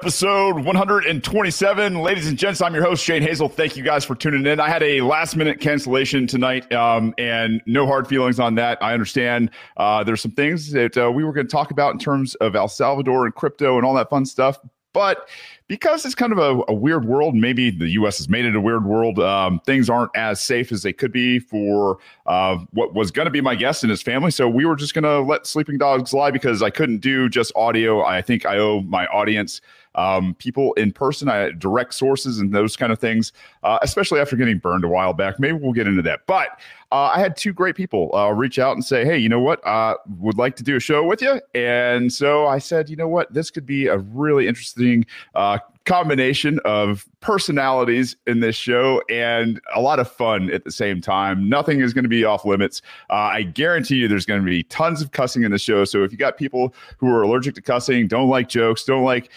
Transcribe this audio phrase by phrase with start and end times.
[0.00, 2.00] Episode 127.
[2.00, 3.48] Ladies and gents, I'm your host, Shane Hazel.
[3.48, 4.60] Thank you guys for tuning in.
[4.60, 8.78] I had a last minute cancellation tonight, um, and no hard feelings on that.
[8.80, 11.98] I understand uh, there's some things that uh, we were going to talk about in
[11.98, 14.60] terms of El Salvador and crypto and all that fun stuff.
[14.92, 15.28] But
[15.66, 18.18] because it's kind of a, a, weird world, maybe the U.S.
[18.18, 19.18] has made it a weird world.
[19.18, 23.32] Um, things aren't as safe as they could be for uh, what was going to
[23.32, 24.30] be my guest and his family.
[24.30, 27.52] So we were just going to let sleeping dogs lie because I couldn't do just
[27.56, 28.04] audio.
[28.04, 29.60] I think I owe my audience
[29.98, 33.32] um, people in person, I direct sources and those kind of things,
[33.64, 35.40] uh, especially after getting burned a while back.
[35.40, 36.20] Maybe we'll get into that.
[36.26, 36.60] But
[36.92, 39.64] uh, I had two great people uh, reach out and say, "Hey, you know what?
[39.66, 43.08] Uh, would like to do a show with you." And so I said, "You know
[43.08, 43.34] what?
[43.34, 45.04] This could be a really interesting."
[45.34, 51.00] Uh, combination of personalities in this show and a lot of fun at the same
[51.00, 51.48] time.
[51.48, 52.82] Nothing is going to be off limits.
[53.08, 55.86] Uh, I guarantee you there's going to be tons of cussing in the show.
[55.86, 59.30] So if you got people who are allergic to cussing, don't like jokes, don't like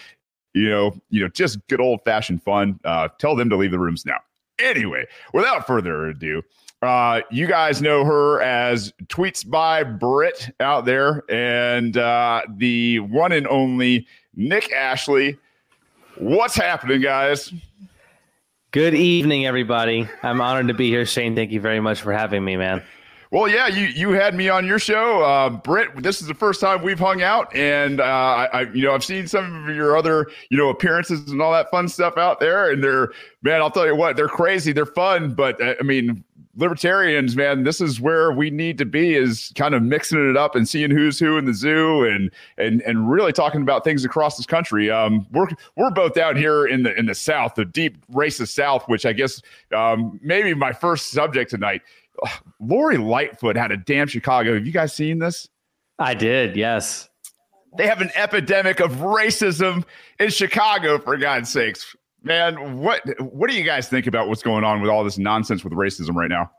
[0.54, 2.78] you know, you know, just good old fashioned fun.
[2.84, 4.18] Uh, tell them to leave the rooms now.
[4.58, 6.42] Anyway, without further ado,
[6.82, 13.32] uh, you guys know her as Tweets by Britt out there, and uh, the one
[13.32, 15.38] and only Nick Ashley.
[16.16, 17.52] What's happening, guys?
[18.72, 20.08] Good evening, everybody.
[20.22, 21.34] I'm honored to be here, Shane.
[21.34, 22.82] Thank you very much for having me, man.
[23.32, 26.02] Well, yeah, you you had me on your show, uh, Britt.
[26.02, 29.02] This is the first time we've hung out, and uh, I, I, you know, I've
[29.02, 32.70] seen some of your other, you know, appearances and all that fun stuff out there,
[32.70, 33.10] and they're,
[33.42, 36.22] man, I'll tell you what, they're crazy, they're fun, but uh, I mean,
[36.56, 40.54] libertarians, man, this is where we need to be is kind of mixing it up
[40.54, 44.36] and seeing who's who in the zoo and and and really talking about things across
[44.36, 44.90] this country.
[44.90, 48.86] Um, we're we're both down here in the in the South, the deep racist South,
[48.88, 49.40] which I guess
[49.74, 51.80] um, maybe my first subject tonight.
[52.60, 54.54] Lori Lightfoot had a damn Chicago.
[54.54, 55.48] Have you guys seen this?
[55.98, 57.08] I did, yes.
[57.76, 59.84] They have an epidemic of racism
[60.18, 61.96] in Chicago, for God's sakes.
[62.22, 65.64] Man, what what do you guys think about what's going on with all this nonsense
[65.64, 66.50] with racism right now?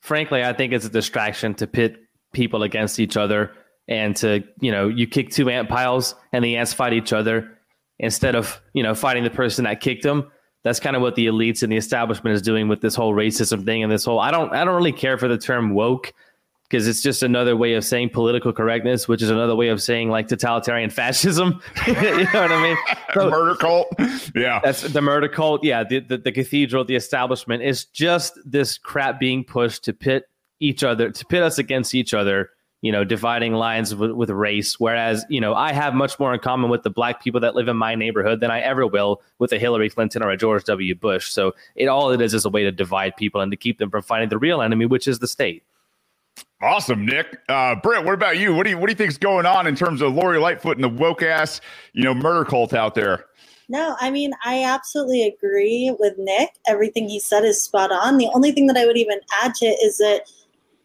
[0.00, 1.96] Frankly, I think it's a distraction to pit
[2.32, 3.52] people against each other
[3.88, 7.58] and to, you know, you kick two ant piles and the ants fight each other
[7.98, 10.30] instead of, you know, fighting the person that kicked them
[10.68, 13.64] that's kind of what the elites and the establishment is doing with this whole racism
[13.64, 16.12] thing and this whole I don't I don't really care for the term woke
[16.68, 20.10] because it's just another way of saying political correctness, which is another way of saying
[20.10, 21.62] like totalitarian fascism.
[21.86, 22.76] you know what I mean?
[23.14, 23.88] So, murder cult.
[24.34, 24.60] Yeah.
[24.62, 25.64] That's the murder cult.
[25.64, 25.82] Yeah.
[25.82, 30.24] The, the, the cathedral, the establishment is just this crap being pushed to pit
[30.60, 32.50] each other, to pit us against each other
[32.80, 34.78] you know, dividing lines with, with, race.
[34.78, 37.66] Whereas, you know, I have much more in common with the black people that live
[37.66, 40.94] in my neighborhood than I ever will with a Hillary Clinton or a George W.
[40.94, 41.30] Bush.
[41.30, 43.90] So it all it is is a way to divide people and to keep them
[43.90, 45.64] from fighting the real enemy, which is the state.
[46.62, 47.38] Awesome, Nick.
[47.48, 48.54] Uh, Britt, what about you?
[48.54, 50.84] What do you what do you think's going on in terms of Lori Lightfoot and
[50.84, 51.60] the woke ass,
[51.92, 53.24] you know, murder cult out there?
[53.68, 56.50] No, I mean, I absolutely agree with Nick.
[56.66, 58.16] Everything he said is spot on.
[58.16, 60.22] The only thing that I would even add to it is that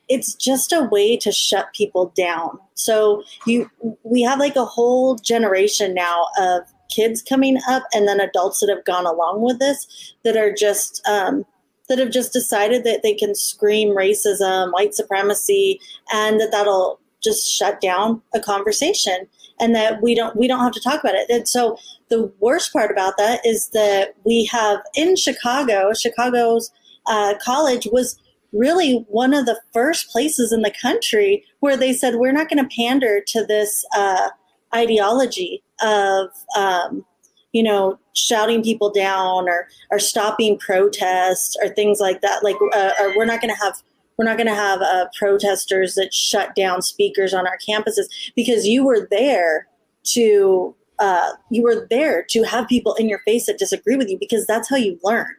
[0.10, 2.60] it's just a way to shut people down.
[2.74, 3.70] So you
[4.04, 8.70] we have like a whole generation now of kids coming up and then adults that
[8.70, 11.46] have gone along with this that are just um,
[11.90, 15.80] that have just decided that they can scream racism, white supremacy,
[16.12, 19.28] and that that'll just shut down a conversation
[19.60, 21.30] and that we don't we don't have to talk about it.
[21.30, 21.78] And so
[22.10, 26.72] the worst part about that is that we have in Chicago, Chicago's
[27.06, 28.20] uh, college was
[28.54, 32.64] really one of the first places in the country where they said we're not going
[32.64, 34.30] to pander to this uh,
[34.74, 37.06] ideology of um,
[37.52, 42.44] you know shouting people down or or stopping protests or things like that.
[42.44, 43.76] Like uh, we're not going to have
[44.18, 48.68] we're not going to have uh, protesters that shut down speakers on our campuses because
[48.68, 49.68] you were there
[50.04, 54.18] to uh, you were there to have people in your face that disagree with you
[54.20, 55.34] because that's how you learn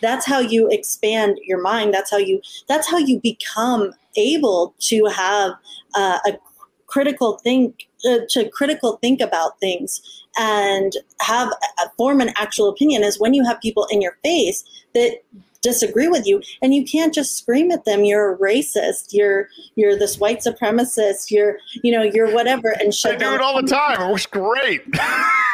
[0.00, 1.94] that's how you expand your mind.
[1.94, 5.52] That's how you that's how you become able to have
[5.94, 6.32] uh, a
[6.86, 10.00] critical think uh, to critical think about things
[10.38, 14.64] and have uh, form an actual opinion is when you have people in your face
[14.94, 15.18] that
[15.60, 19.08] disagree with you and you can't just scream at them you're a racist.
[19.10, 21.30] You're you're this white supremacist.
[21.30, 24.00] You're you know you're whatever and shut I do it all the time.
[24.00, 24.82] It works great.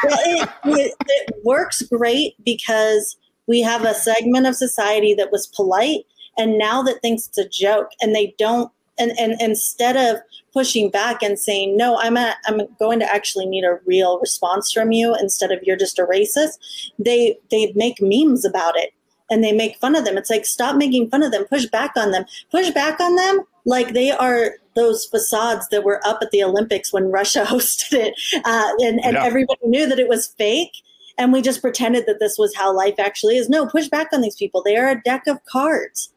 [0.03, 5.47] Well, it, it, it works great because we have a segment of society that was
[5.47, 6.05] polite
[6.37, 10.21] and now that thinks it's a joke and they don't and, and instead of
[10.53, 14.71] pushing back and saying no i'm a, i'm going to actually need a real response
[14.71, 16.57] from you instead of you're just a racist
[16.99, 18.91] they they make memes about it
[19.29, 20.17] and they make fun of them.
[20.17, 21.45] It's like stop making fun of them.
[21.45, 22.25] Push back on them.
[22.51, 26.93] Push back on them like they are those facades that were up at the Olympics
[26.93, 28.13] when Russia hosted it,
[28.45, 29.23] uh, and and Yeah.
[29.25, 30.73] everybody knew that it was fake,
[31.17, 33.49] and we just pretended that this was how life actually is.
[33.49, 34.61] No, push back on these people.
[34.63, 36.11] They are a deck of cards.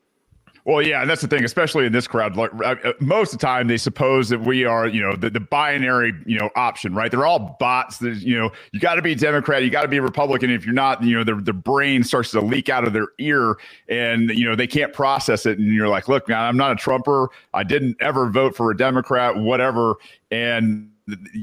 [0.68, 2.36] Well, yeah, that's the thing, especially in this crowd.
[2.36, 5.30] Like uh, uh, most of the time, they suppose that we are, you know, the,
[5.30, 7.10] the binary, you know, option, right?
[7.10, 7.96] They're all bots.
[7.96, 10.50] There's, you know, you got to be Democrat, you got to be Republican.
[10.50, 13.56] If you're not, you know, their their brain starts to leak out of their ear,
[13.88, 15.58] and you know they can't process it.
[15.58, 17.30] And you're like, look, man, I'm not a Trumper.
[17.54, 19.94] I didn't ever vote for a Democrat, whatever.
[20.30, 20.90] And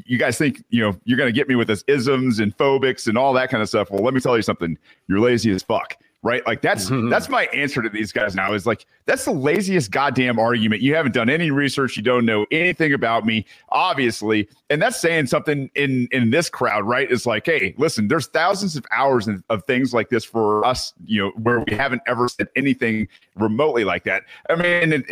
[0.05, 3.07] you guys think you know you're going to get me with this isms and phobics
[3.07, 3.89] and all that kind of stuff.
[3.91, 4.77] Well, let me tell you something.
[5.07, 6.45] You're lazy as fuck right?
[6.47, 7.09] Like that's mm-hmm.
[7.09, 10.81] that's my answer to these guys now is like that's the laziest goddamn argument.
[10.81, 15.27] You haven't done any research, you don't know anything about me, obviously, and that's saying
[15.27, 17.09] something in in this crowd, right?
[17.09, 20.93] It's like, hey, listen, there's thousands of hours of, of things like this for us,
[21.05, 24.23] you know, where we haven't ever said anything remotely like that.
[24.49, 25.05] I mean, it,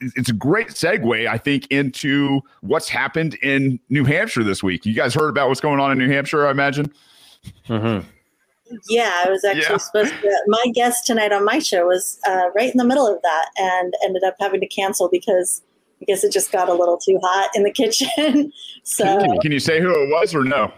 [0.00, 4.84] it's a great segue, I think, into what's happened in New Hampshire this week.
[4.86, 6.92] You guys heard about what's going on in New Hampshire, I imagine.
[7.68, 8.04] Mhm.
[8.90, 9.76] Yeah, I was actually Yeah.
[9.78, 10.42] supposed to.
[10.48, 13.94] My guest tonight on my show was uh, right in the middle of that and
[14.04, 15.62] ended up having to cancel because
[16.02, 18.52] I guess it just got a little too hot in the kitchen.
[18.82, 20.72] so Can, can you say who it was or no?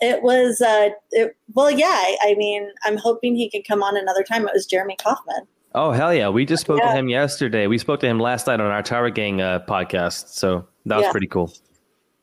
[0.00, 3.96] it was, uh, it, well, yeah, I, I mean, I'm hoping he can come on
[3.96, 4.46] another time.
[4.46, 5.46] It was Jeremy Kaufman.
[5.74, 6.28] Oh hell yeah!
[6.28, 6.92] We just spoke Yeah.
[6.92, 7.66] to him yesterday.
[7.66, 10.28] We spoke to him last night on our Tower Gang uh, podcast.
[10.28, 11.10] So that was Yeah.
[11.10, 11.52] pretty cool.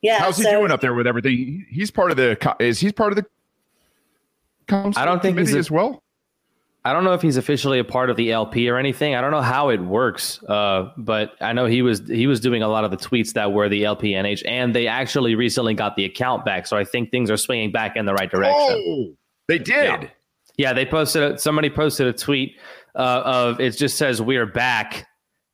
[0.02, 0.20] Yeah.
[0.20, 1.66] How's he doing up there with everything?
[1.70, 2.38] He's part of the.
[2.60, 3.26] Is he's part of the?
[4.98, 6.02] I don't think he's a- as well.
[6.84, 9.14] I don't know if he's officially a part of the LP or anything.
[9.14, 12.64] I don't know how it works, uh, but I know he was he was doing
[12.64, 16.06] a lot of the tweets that were the LPNH, and they actually recently got the
[16.06, 16.66] account back.
[16.66, 18.56] So I think things are swinging back in the right direction.
[18.88, 19.14] Oh,
[19.48, 19.68] they did.
[20.04, 20.08] Yeah.
[20.58, 22.56] Yeah, they posted a, somebody posted a tweet
[22.96, 25.08] uh, of it just says we're back,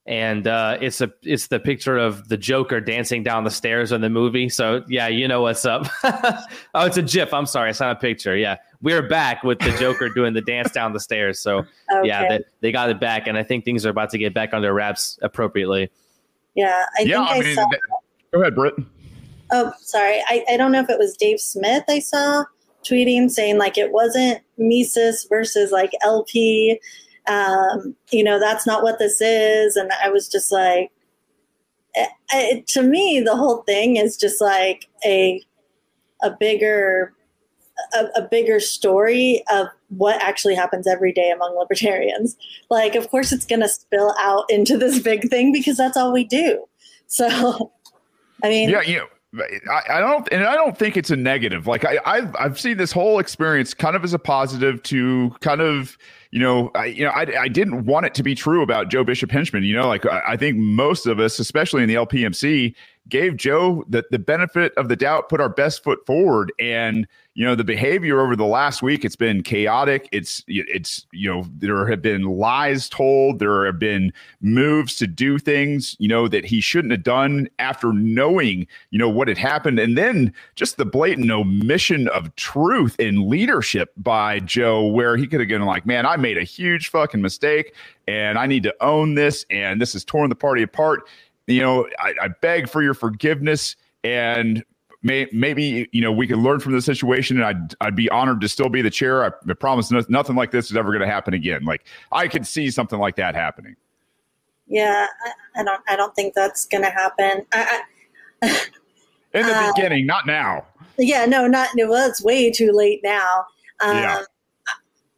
[0.06, 4.02] and uh, it's a it's the picture of the Joker dancing down the stairs in
[4.02, 4.50] the movie.
[4.50, 5.88] So yeah, you know what's up.
[6.04, 7.34] oh, it's a GIF.
[7.34, 8.36] I'm sorry, it's not a picture.
[8.36, 11.40] Yeah, we're back with the Joker doing the dance down the stairs.
[11.40, 11.66] So
[12.04, 14.54] yeah, they, they got it back, and I think things are about to get back
[14.54, 15.90] under wraps appropriately.
[16.56, 17.70] yeah, I yeah, think I, I mean, saw.
[17.70, 17.80] that-
[18.32, 18.76] go ahead, Britt.
[19.52, 20.22] Oh, sorry.
[20.28, 22.44] I, I don't know if it was Dave Smith I saw
[22.84, 26.80] tweeting saying like it wasn't Mises versus like LP.
[27.28, 29.76] Um, you know, that's not what this is.
[29.76, 30.92] And I was just like,
[31.94, 35.42] it, it, to me, the whole thing is just like a
[36.24, 37.14] a bigger
[37.94, 42.36] a, a bigger story of what actually happens every day among libertarians.
[42.70, 46.12] Like, of course, it's going to spill out into this big thing because that's all
[46.12, 46.66] we do.
[47.08, 47.72] So,
[48.44, 51.68] I mean, Yeah, you know, I, I don't, and I don't think it's a negative.
[51.68, 55.60] Like I, I've, I've seen this whole experience kind of as a positive to kind
[55.62, 55.98] of,
[56.32, 59.04] you know, I, you know, I, I didn't want it to be true about Joe
[59.04, 59.64] Bishop Henchman.
[59.64, 62.74] You know, like I, I think most of us, especially in the LPMC,
[63.10, 66.52] gave Joe the, the benefit of the doubt, put our best foot forward.
[66.60, 70.10] And, you know, the behavior over the last week, it's been chaotic.
[70.12, 73.40] It's, it's, you know, there have been lies told.
[73.40, 74.12] There have been
[74.42, 79.10] moves to do things, you know, that he shouldn't have done after knowing, you know,
[79.10, 79.80] what had happened.
[79.80, 85.40] And then just the blatant omission of truth in leadership by Joe, where he could
[85.40, 87.76] have been like, man, I made a huge fucking mistake
[88.08, 89.46] and I need to own this.
[89.50, 91.02] And this has torn the party apart
[91.48, 94.64] you know, I, I beg for your forgiveness and
[95.04, 98.42] may, maybe, you know, we can learn from the situation and I'd, I'd be honored
[98.42, 99.24] to still be the chair.
[99.26, 101.64] I, I promise no, nothing like this is ever going to happen again.
[101.64, 103.76] Like I could see something like that happening.
[104.68, 107.46] yeah, I, I don't, I don't think that's going to happen.
[107.54, 107.82] I,
[108.42, 108.48] I,
[109.34, 110.66] In the Uh, beginning, not now.
[110.98, 113.46] yeah, no, not, well, it's way too late now.
[113.82, 114.22] Um, Yeah.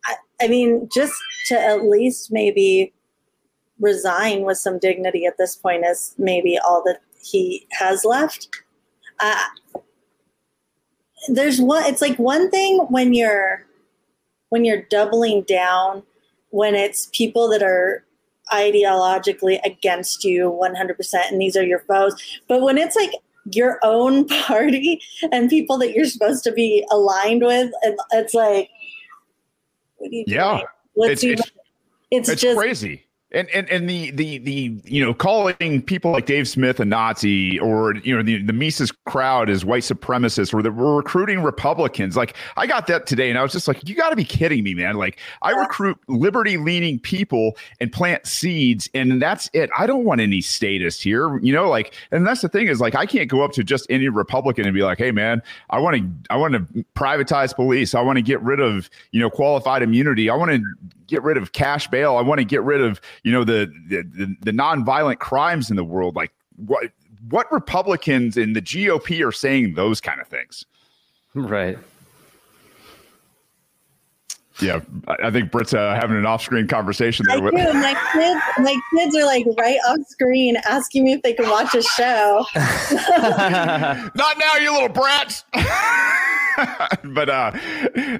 [0.05, 1.13] I, I mean, just
[1.47, 2.93] to at least maybe
[3.79, 8.47] resign with some dignity at this point is maybe all that he has left.
[9.19, 9.43] Uh,
[11.29, 11.83] there's one.
[11.85, 13.65] It's like one thing when you're
[14.49, 16.01] when you're doubling down
[16.49, 18.03] when it's people that are
[18.51, 22.15] ideologically against you 100% and these are your foes
[22.47, 23.11] but when it's like
[23.51, 24.99] your own party
[25.31, 28.67] and people that you're supposed to be aligned with and it's like
[29.97, 30.61] what are you Yeah.
[30.95, 31.51] It's- it's-
[32.09, 33.05] it's, It's just crazy.
[33.31, 37.59] And, and and the the the you know calling people like Dave Smith a Nazi
[37.59, 42.17] or you know the the Mises crowd is white supremacists or that we're recruiting Republicans.
[42.17, 44.63] Like I got that today and I was just like you got to be kidding
[44.63, 44.95] me man.
[44.95, 49.69] Like I recruit liberty leaning people and plant seeds and that's it.
[49.77, 52.95] I don't want any status here you know like and that's the thing is like
[52.95, 55.97] I can't go up to just any Republican and be like hey man I want
[55.97, 57.93] to I want to privatize police.
[57.93, 60.31] I want to get rid of you know qualified immunity.
[60.31, 60.63] I want to
[61.09, 62.15] get rid of cash bail.
[62.15, 65.83] I want to get rid of, you know the the the, nonviolent crimes in the
[65.83, 66.15] world.
[66.15, 66.91] Like what
[67.29, 70.65] what Republicans in the GOP are saying those kind of things.
[71.33, 71.77] Right.
[74.61, 74.81] Yeah,
[75.23, 77.37] I think Britt's uh, having an off-screen conversation there.
[77.37, 77.73] I with- do.
[77.73, 81.73] My kids, my kids are like right off screen asking me if they can watch
[81.75, 82.45] a show.
[82.55, 85.45] Not now, you little brats.
[87.03, 87.51] but uh,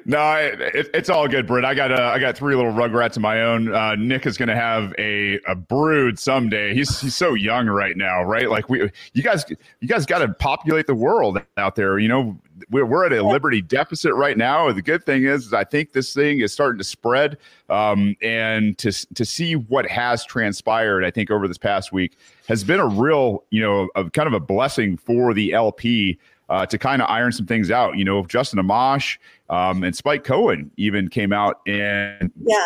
[0.06, 1.66] no, it, it's all good, Britt.
[1.66, 3.74] I got uh, I got three little rugrats of my own.
[3.74, 6.74] Uh, Nick is going to have a, a brood someday.
[6.74, 8.50] He's he's so young right now, right?
[8.50, 9.46] Like we, you guys,
[9.82, 12.00] you guys got to populate the world out there.
[12.00, 12.40] You know,
[12.70, 14.72] we're, we're at a liberty deficit right now.
[14.72, 17.38] The good thing is, is I think this thing is starting to spread.
[17.70, 22.64] Um, and to to see what has transpired, I think over this past week has
[22.64, 26.20] been a real, you know, a, kind of a blessing for the LP.
[26.50, 29.20] Uh, to kind of iron some things out, you know, Justin Amash
[29.52, 32.66] um, and Spike Cohen even came out and yeah,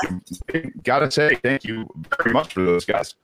[0.84, 1.86] gotta say thank you
[2.18, 3.16] very much for those guys.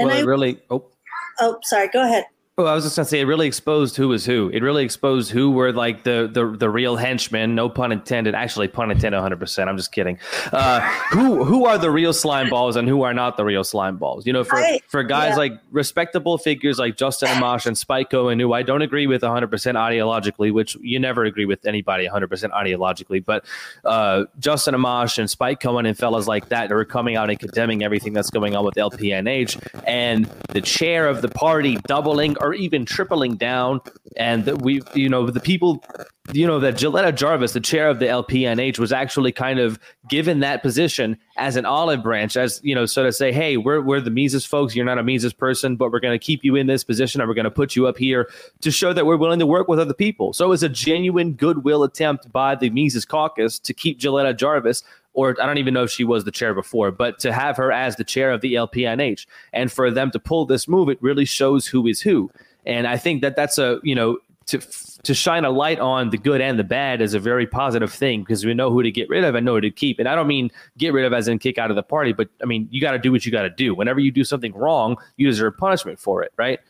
[0.00, 0.90] And well, I, really, oh,
[1.38, 2.24] oh, sorry, go ahead.
[2.58, 4.48] Well, I was just gonna say it really exposed who was who.
[4.48, 7.54] It really exposed who were like the the the real henchmen.
[7.54, 8.34] No pun intended.
[8.34, 9.38] Actually, pun intended, 100.
[9.38, 10.18] percent I'm just kidding.
[10.50, 13.98] Uh, who who are the real slime balls and who are not the real slime
[13.98, 14.26] balls?
[14.26, 15.36] You know, for I, for guys yeah.
[15.36, 19.48] like respectable figures like Justin Amash and Spike Cohen, who I don't agree with 100
[19.48, 23.22] percent ideologically, which you never agree with anybody 100 percent ideologically.
[23.22, 23.44] But
[23.84, 27.82] uh, Justin Amash and Spike Cohen and fellas like that are coming out and condemning
[27.82, 32.84] everything that's going on with LPNH and the chair of the party doubling or even
[32.84, 33.80] tripling down.
[34.16, 35.84] And that we, you know, the people,
[36.32, 40.40] you know, that Jilletta Jarvis, the chair of the LPNH, was actually kind of given
[40.40, 44.00] that position as an olive branch, as you know, so to say, hey, we're we're
[44.00, 44.74] the Mises folks.
[44.74, 47.28] You're not a Mises person, but we're going to keep you in this position, and
[47.28, 48.30] we're going to put you up here
[48.62, 50.32] to show that we're willing to work with other people.
[50.32, 54.82] So it's a genuine goodwill attempt by the Mises caucus to keep Jilletta Jarvis
[55.16, 57.72] or I don't even know if she was the chair before, but to have her
[57.72, 61.24] as the chair of the LPNH and for them to pull this move, it really
[61.24, 62.30] shows who is who.
[62.66, 64.60] And I think that that's a, you know, to
[65.02, 68.20] to shine a light on the good and the bad is a very positive thing
[68.20, 69.98] because we know who to get rid of and know who to keep.
[69.98, 72.28] And I don't mean get rid of as in kick out of the party, but
[72.42, 73.74] I mean you got to do what you got to do.
[73.74, 76.60] Whenever you do something wrong, you deserve punishment for it, right?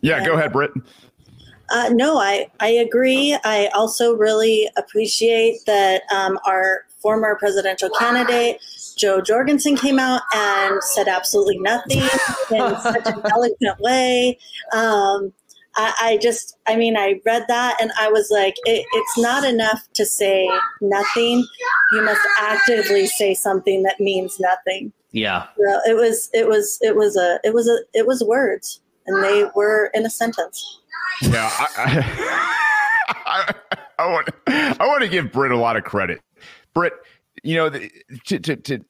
[0.00, 0.72] Yeah, go ahead, Britt.
[1.70, 3.36] Uh, no, I, I agree.
[3.44, 8.60] I also really appreciate that um, our former presidential candidate,
[8.96, 12.02] Jo Jorgensen, came out and said absolutely nothing
[12.50, 14.38] in such an eloquent way.
[14.72, 15.32] Um,
[15.76, 19.44] I, I, just, I mean, I read that and I was like, it, it's not
[19.44, 20.48] enough to say
[20.80, 21.46] nothing.
[21.92, 24.92] You must actively say something that means nothing.
[25.10, 25.46] Yeah.
[25.56, 29.22] So it was, it was, it was a, it was a, it was words and
[29.22, 30.80] they were in a sentence.
[31.22, 32.04] Yeah, I,
[33.26, 33.54] I,
[33.98, 36.20] I, want I want to give Britt a lot of credit.
[36.74, 36.92] Britt,
[37.44, 38.80] you know, to to to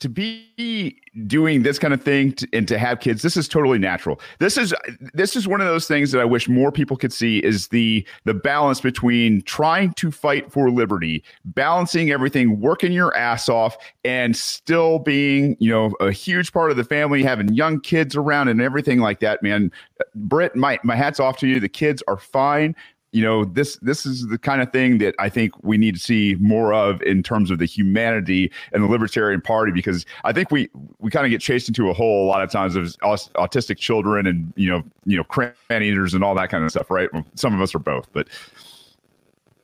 [0.00, 3.78] to be doing this kind of thing to, and to have kids, this is totally
[3.78, 4.20] natural.
[4.40, 4.74] This is
[5.14, 8.06] this is one of those things that I wish more people could see is the
[8.24, 14.36] the balance between trying to fight for liberty, balancing everything, working your ass off, and
[14.36, 18.60] still being you know a huge part of the family, having young kids around and
[18.60, 19.40] everything like that.
[19.40, 19.70] Man,
[20.16, 21.60] Britt, my my hats off to you.
[21.60, 22.74] The kids are fine
[23.12, 26.00] you know this this is the kind of thing that I think we need to
[26.00, 30.50] see more of in terms of the humanity and the Libertarian Party because I think
[30.50, 33.76] we we kind of get chased into a hole a lot of times of autistic
[33.76, 37.10] children and you know you know crayon eaters and all that kind of stuff, right?
[37.34, 38.28] Some of us are both, but.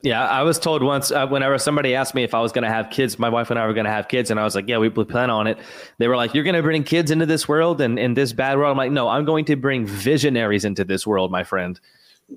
[0.01, 2.71] Yeah, I was told once uh, whenever somebody asked me if I was going to
[2.71, 4.69] have kids, my wife and I were going to have kids, and I was like,
[4.69, 5.59] "Yeah, we plan on it."
[5.99, 8.59] They were like, "You're going to bring kids into this world and in this bad
[8.59, 11.81] world." I'm like, "No, I'm going to bring visionaries into this world, my friend."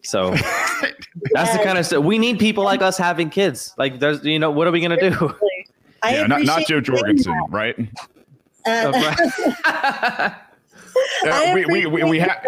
[0.04, 0.32] So
[1.32, 3.74] that's the kind of stuff we need people like us having kids.
[3.78, 5.36] Like there's you know, what are we gonna do?
[6.04, 7.78] I yeah, not, not Jo Jorgensen, right?
[8.66, 9.20] Uh,
[9.66, 10.34] uh,
[11.54, 12.44] we, we, we, we have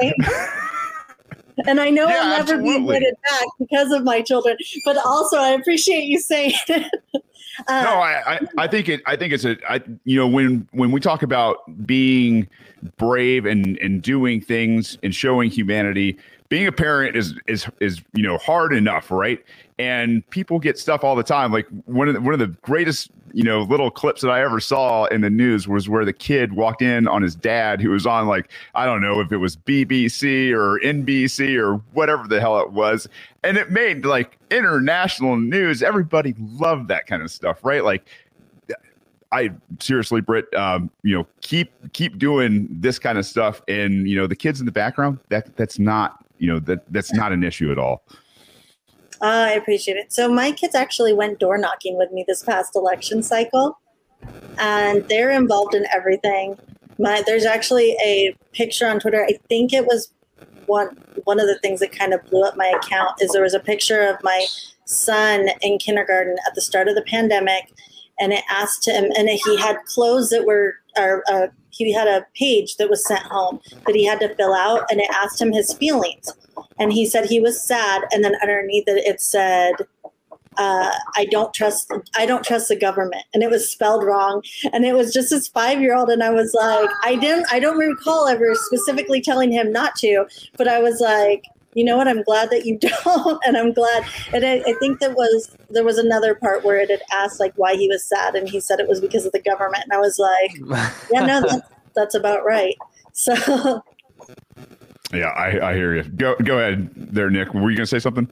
[1.67, 2.71] and I know yeah, I'll never absolutely.
[2.71, 4.57] be invited back because of my children.
[4.85, 6.91] But also, I appreciate you saying it.
[7.67, 9.01] Uh, no, I, I, I, think it.
[9.05, 9.55] I think it's a.
[9.69, 12.47] I, you know, when when we talk about being
[12.97, 16.17] brave and and doing things and showing humanity,
[16.53, 19.43] being a parent is is is you know hard enough, right?
[19.79, 21.51] And people get stuff all the time.
[21.51, 24.59] Like one of the, one of the greatest you know little clips that I ever
[24.59, 28.05] saw in the news was where the kid walked in on his dad, who was
[28.05, 32.59] on like I don't know if it was BBC or NBC or whatever the hell
[32.59, 33.09] it was,
[33.43, 35.81] and it made like international news.
[35.81, 37.83] Everybody loved that kind of stuff, right?
[37.83, 38.05] Like
[39.31, 44.15] I seriously, Britt, um, you know, keep keep doing this kind of stuff, and you
[44.15, 47.41] know, the kids in the background that that's not you know that that's not an
[47.41, 48.03] issue at all.
[49.21, 50.11] I appreciate it.
[50.11, 53.79] So my kids actually went door knocking with me this past election cycle.
[54.57, 56.57] and they're involved in everything.
[56.99, 59.23] My there's actually a picture on Twitter.
[59.23, 60.11] I think it was
[60.65, 60.89] one
[61.23, 63.59] one of the things that kind of blew up my account is there was a
[63.59, 64.45] picture of my
[64.85, 67.71] son in kindergarten at the start of the pandemic,
[68.19, 72.25] and it asked him, and he had clothes that were or uh, he had a
[72.35, 75.51] page that was sent home that he had to fill out, and it asked him
[75.51, 76.33] his feelings,
[76.79, 79.75] and he said he was sad, and then underneath it it said
[80.57, 83.23] uh, I don't trust I don't trust the government.
[83.33, 86.29] And it was spelled wrong and it was just this five year old and I
[86.29, 90.25] was like I didn't I don't recall ever specifically telling him not to
[90.57, 91.43] but I was like
[91.75, 94.99] you know what I'm glad that you don't and I'm glad and I, I think
[94.99, 98.35] that was there was another part where it had asked like why he was sad
[98.35, 100.57] and he said it was because of the government and I was like
[101.11, 102.75] yeah no that's, that's about right
[103.13, 103.83] so
[105.13, 108.29] yeah I, I hear you go go ahead there Nick were you gonna say something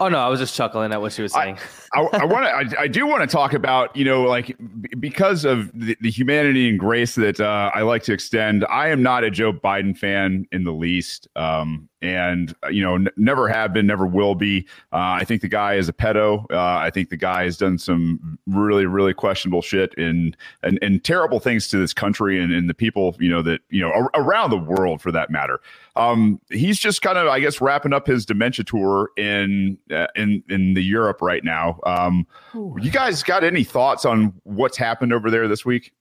[0.00, 1.58] Oh no, I was just chuckling at what she was saying.
[1.92, 2.78] I, I, I want to.
[2.78, 6.10] I, I, do want to talk about you know like b- because of the, the,
[6.10, 8.64] humanity and grace that uh, I like to extend.
[8.66, 11.26] I am not a Joe Biden fan in the least.
[11.34, 14.66] Um, and uh, you know n- never have been never will be.
[14.92, 16.44] Uh, i think the guy is a pedo.
[16.50, 21.04] Uh, i think the guy has done some really really questionable shit and and, and
[21.04, 24.10] terrible things to this country and, and the people you know that you know ar-
[24.14, 25.60] around the world for that matter.
[25.96, 30.42] Um, he's just kind of i guess wrapping up his dementia tour in uh, in
[30.48, 31.80] in the europe right now.
[31.84, 35.92] Um, you guys got any thoughts on what's happened over there this week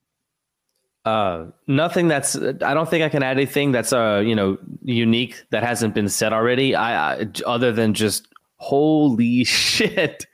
[1.08, 2.36] uh, nothing that's.
[2.36, 6.10] I don't think I can add anything that's uh you know unique that hasn't been
[6.10, 6.76] said already.
[6.76, 8.28] I, I other than just
[8.58, 10.26] holy shit.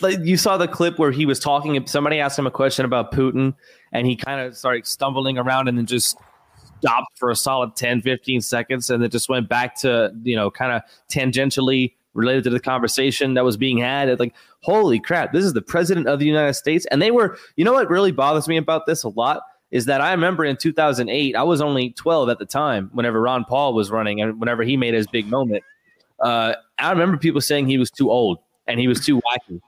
[0.00, 1.86] Like you saw the clip where he was talking.
[1.86, 3.54] Somebody asked him a question about Putin,
[3.92, 6.18] and he kind of started stumbling around and then just
[6.78, 10.50] stopped for a solid 10, 15 seconds, and then just went back to you know
[10.50, 14.10] kind of tangentially related to the conversation that was being had.
[14.10, 16.84] It's like, holy crap, this is the president of the United States.
[16.90, 19.40] And they were, you know what really bothers me about this a lot
[19.72, 23.44] is that I remember in 2008, I was only 12 at the time whenever Ron
[23.44, 25.64] Paul was running and whenever he made his big moment.
[26.20, 29.60] Uh, I remember people saying he was too old and he was too wacky.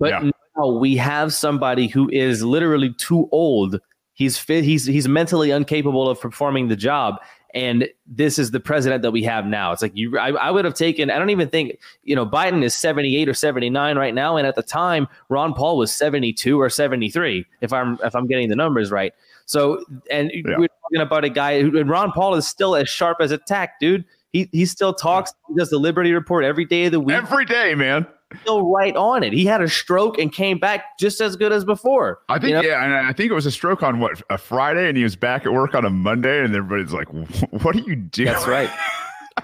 [0.00, 0.30] But yeah.
[0.56, 3.78] now we have somebody who is literally too old.
[4.14, 7.20] He's fit, he's he's mentally incapable of performing the job.
[7.54, 9.72] And this is the president that we have now.
[9.72, 11.10] It's like you, I, I, would have taken.
[11.10, 14.38] I don't even think you know Biden is seventy eight or seventy nine right now,
[14.38, 18.16] and at the time Ron Paul was seventy two or seventy three, if I'm if
[18.16, 19.12] I'm getting the numbers right.
[19.46, 20.56] So, and yeah.
[20.58, 23.38] we're talking about a guy who, and Ron Paul is still as sharp as a
[23.38, 24.04] tack, dude.
[24.32, 25.32] He he still talks.
[25.48, 27.16] He does the Liberty Report every day of the week.
[27.16, 28.06] Every day, man.
[28.42, 29.34] Still right on it.
[29.34, 32.20] He had a stroke and came back just as good as before.
[32.30, 32.62] I think, you know?
[32.62, 35.16] yeah, and I think it was a stroke on what a Friday, and he was
[35.16, 37.08] back at work on a Monday, and everybody's like,
[37.62, 38.70] "What are you doing?" That's right.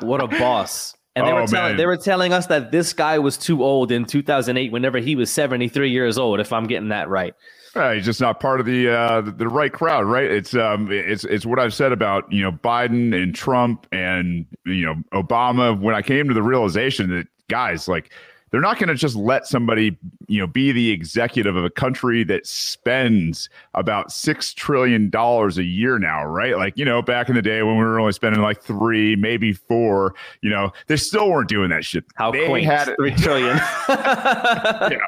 [0.01, 0.95] What a boss.
[1.17, 3.91] And they, oh, were telling, they were telling us that this guy was too old
[3.91, 7.35] in 2008 whenever he was 73 years old, if I'm getting that right.
[7.79, 10.29] Uh, he's just not part of the, uh, the, the right crowd, right?
[10.29, 14.85] It's um, it's it's what I've said about you know Biden and Trump and you
[14.85, 15.79] know Obama.
[15.79, 18.11] When I came to the realization that guys like
[18.51, 22.25] they're not going to just let somebody you know be the executive of a country
[22.25, 26.57] that spends about six trillion dollars a year now right?
[26.57, 29.53] Like you know back in the day when we were only spending like three maybe
[29.53, 32.05] four you know they still weren't doing that shit.
[32.17, 32.67] How they quaint.
[32.67, 33.57] had three trillion.
[33.89, 34.99] Yeah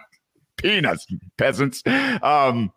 [0.61, 1.83] peanuts, peasants.
[2.23, 2.73] Um,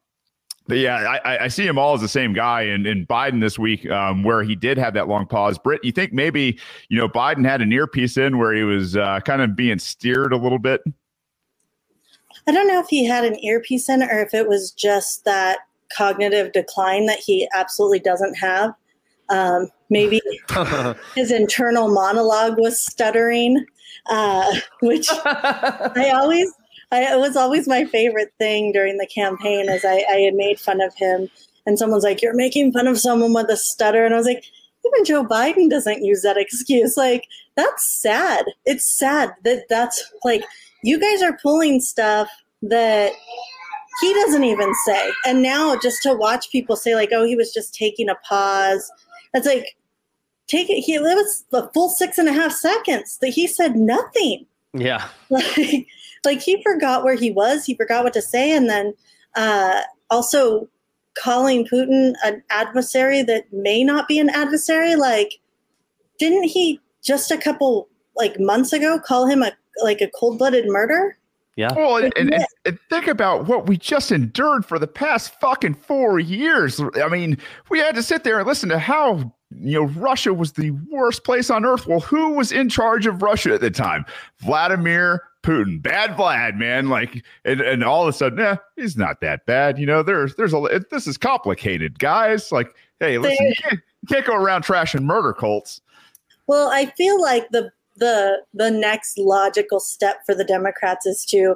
[0.68, 2.62] but yeah, I, I, see him all as the same guy.
[2.62, 5.58] And, in Biden this week, um, where he did have that long pause.
[5.58, 9.20] Britt, you think maybe you know Biden had an earpiece in where he was uh,
[9.22, 10.82] kind of being steered a little bit?
[12.48, 15.60] I don't know if he had an earpiece in or if it was just that
[15.96, 18.74] cognitive decline that he absolutely doesn't have.
[19.30, 20.22] Um, maybe
[21.16, 23.66] his internal monologue was stuttering,
[24.10, 26.52] uh, which I always
[26.94, 30.60] I, it was always my favorite thing during the campaign as I, I had made
[30.60, 31.28] fun of him
[31.66, 34.06] and someone's like, you're making fun of someone with a stutter.
[34.06, 34.46] And I was like,
[34.86, 36.96] even Joe Biden doesn't use that excuse.
[36.96, 37.26] Like,
[37.56, 38.46] that's sad.
[38.66, 40.44] It's sad that that's like,
[40.84, 42.30] you guys are pulling stuff
[42.62, 43.12] that
[44.02, 45.12] he doesn't even say.
[45.26, 48.92] And now just to watch people say, like, oh, he was just taking a pause.
[49.34, 49.76] It's like,
[50.48, 50.82] take it.
[50.82, 54.46] He, it was the full six and a half seconds that he said nothing.
[54.74, 55.08] Yeah.
[55.30, 55.88] Like,
[56.26, 58.94] like he forgot where he was, he forgot what to say, and then
[59.36, 60.70] uh, also
[61.16, 64.96] calling Putin an adversary that may not be an adversary.
[64.96, 65.40] Like,
[66.20, 69.52] didn't he just a couple like months ago call him a
[69.84, 71.18] like a cold blooded murder?
[71.56, 71.74] Yeah.
[71.74, 72.34] Well, and, and,
[72.66, 76.82] and, think about what we just endured for the past fucking four years.
[76.96, 77.38] I mean,
[77.70, 81.24] we had to sit there and listen to how you know Russia was the worst
[81.24, 81.88] place on earth.
[81.88, 84.06] Well, who was in charge of Russia at the time?
[84.40, 86.90] Vladimir Putin, bad Vlad, man.
[86.90, 89.78] Like, and, and all of a sudden, eh, he's not that bad.
[89.78, 92.52] You know, there's there's a it, this is complicated, guys.
[92.52, 95.82] Like, hey, listen, you can't, you can't go around trashing murder cults.
[96.48, 101.56] Well, I feel like the the the next logical step for the Democrats is to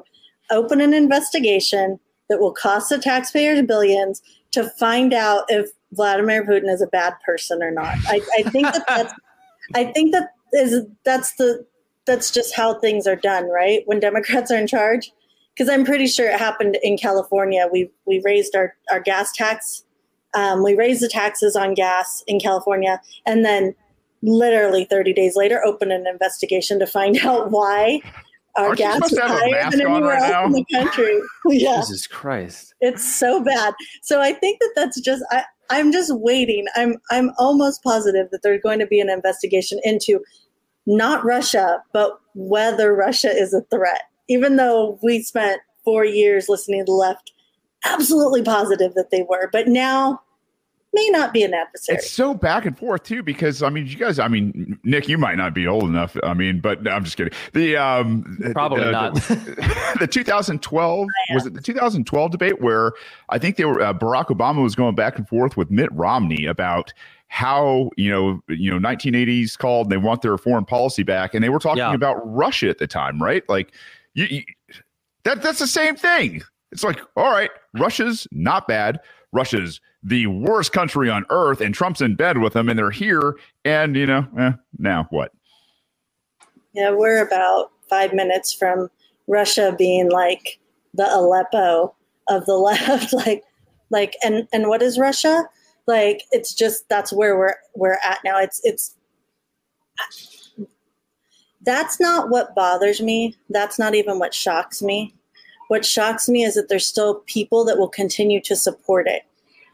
[0.52, 6.72] open an investigation that will cost the taxpayers billions to find out if Vladimir Putin
[6.72, 7.96] is a bad person or not.
[8.08, 9.14] I, I think that that's
[9.76, 11.66] I think that is that's the
[12.06, 13.84] that's just how things are done, right?
[13.86, 15.12] When Democrats are in charge.
[15.54, 17.68] Because I'm pretty sure it happened in California.
[17.72, 19.84] We we raised our, our gas tax.
[20.34, 23.74] Um, we raised the taxes on gas in California, and then
[24.22, 28.02] literally 30 days later, opened an investigation to find out why
[28.56, 30.66] our Aren't gas supposed is to have a higher than anywhere right else in the
[30.72, 31.22] country.
[31.48, 31.78] yeah.
[31.78, 32.74] Jesus Christ.
[32.82, 33.74] It's so bad.
[34.02, 36.66] So I think that that's just I, I'm just waiting.
[36.76, 40.22] I'm I'm almost positive that there's going to be an investigation into
[40.86, 44.04] not Russia, but whether Russia is a threat.
[44.30, 47.32] Even though we spent four years listening to the left,
[47.86, 50.20] absolutely positive that they were, but now
[50.94, 51.98] may not be an adversary.
[51.98, 55.18] It's so back and forth too, because I mean, you guys, I mean, Nick, you
[55.18, 56.18] might not be old enough.
[56.24, 57.34] I mean, but no, I'm just kidding.
[57.54, 59.16] The um, Probably the, not.
[59.16, 62.94] The, the 2012 was it the 2012 debate where
[63.30, 66.46] I think they were uh, Barack Obama was going back and forth with Mitt Romney
[66.46, 66.94] about
[67.30, 71.44] how you know you know 1980s called and they want their foreign policy back and
[71.44, 71.94] they were talking Yeah.
[71.94, 73.74] about Russia at the time right like
[74.14, 74.44] you, you
[75.24, 79.02] that that's the same thing it's like all right Russia's not bad
[79.34, 83.38] Russia's the worst country on earth and Trump's in bed with them and they're here
[83.66, 85.34] and you know eh, now what
[86.74, 88.90] Yeah, we're about five minutes from
[89.28, 90.60] Russia being like
[90.94, 91.94] the Aleppo
[92.30, 93.14] of the left.
[93.14, 93.44] like,
[93.90, 95.44] like, and and what is Russia?
[95.86, 98.40] Like, it's just that's where we're we're at now.
[98.40, 98.96] It's it's
[101.66, 103.36] that's not what bothers me.
[103.50, 105.14] That's not even what shocks me.
[105.68, 109.24] What shocks me is that there's still people that will continue to support it.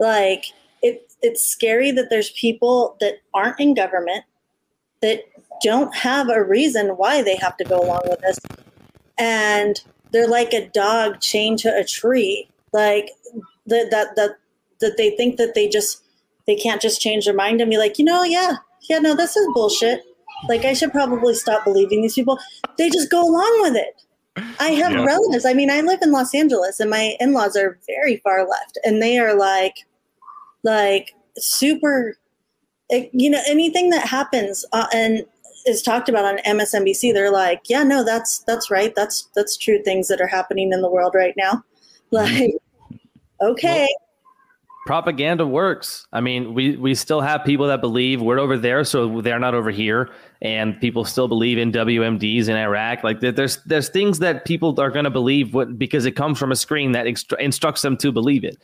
[0.03, 0.45] Like,
[0.81, 4.25] it it's scary that there's people that aren't in government
[5.01, 5.21] that
[5.63, 8.37] don't have a reason why they have to go along with this.
[9.17, 9.79] And
[10.11, 12.49] they're like a dog chained to a tree.
[12.73, 13.11] Like
[13.67, 14.31] that that that
[14.81, 16.01] that they think that they just
[16.47, 18.57] they can't just change their mind and be like, you know, yeah,
[18.89, 20.01] yeah, no, this is bullshit.
[20.49, 22.37] Like I should probably stop believing these people.
[22.77, 24.01] They just go along with it.
[24.59, 25.05] I have Yeah.
[25.05, 25.45] relatives.
[25.45, 29.01] I mean, I live in Los Angeles and my in-laws are very far left and
[29.01, 29.85] they are like
[30.63, 32.15] like super
[33.11, 35.25] you know anything that happens uh, and
[35.65, 38.93] is talked about on MSNBC they're like yeah no that's that's right.
[38.95, 41.63] That's that's true things that are happening in the world right now.
[42.11, 42.51] Like
[43.41, 43.87] okay.
[44.85, 46.05] Propaganda works.
[46.11, 49.55] I mean, we we still have people that believe we're over there, so they're not
[49.55, 50.09] over here,
[50.43, 53.01] and people still believe in WMDs in Iraq.
[53.03, 56.51] Like there's there's things that people are going to believe what, because it comes from
[56.51, 58.57] a screen that instru- instructs them to believe it.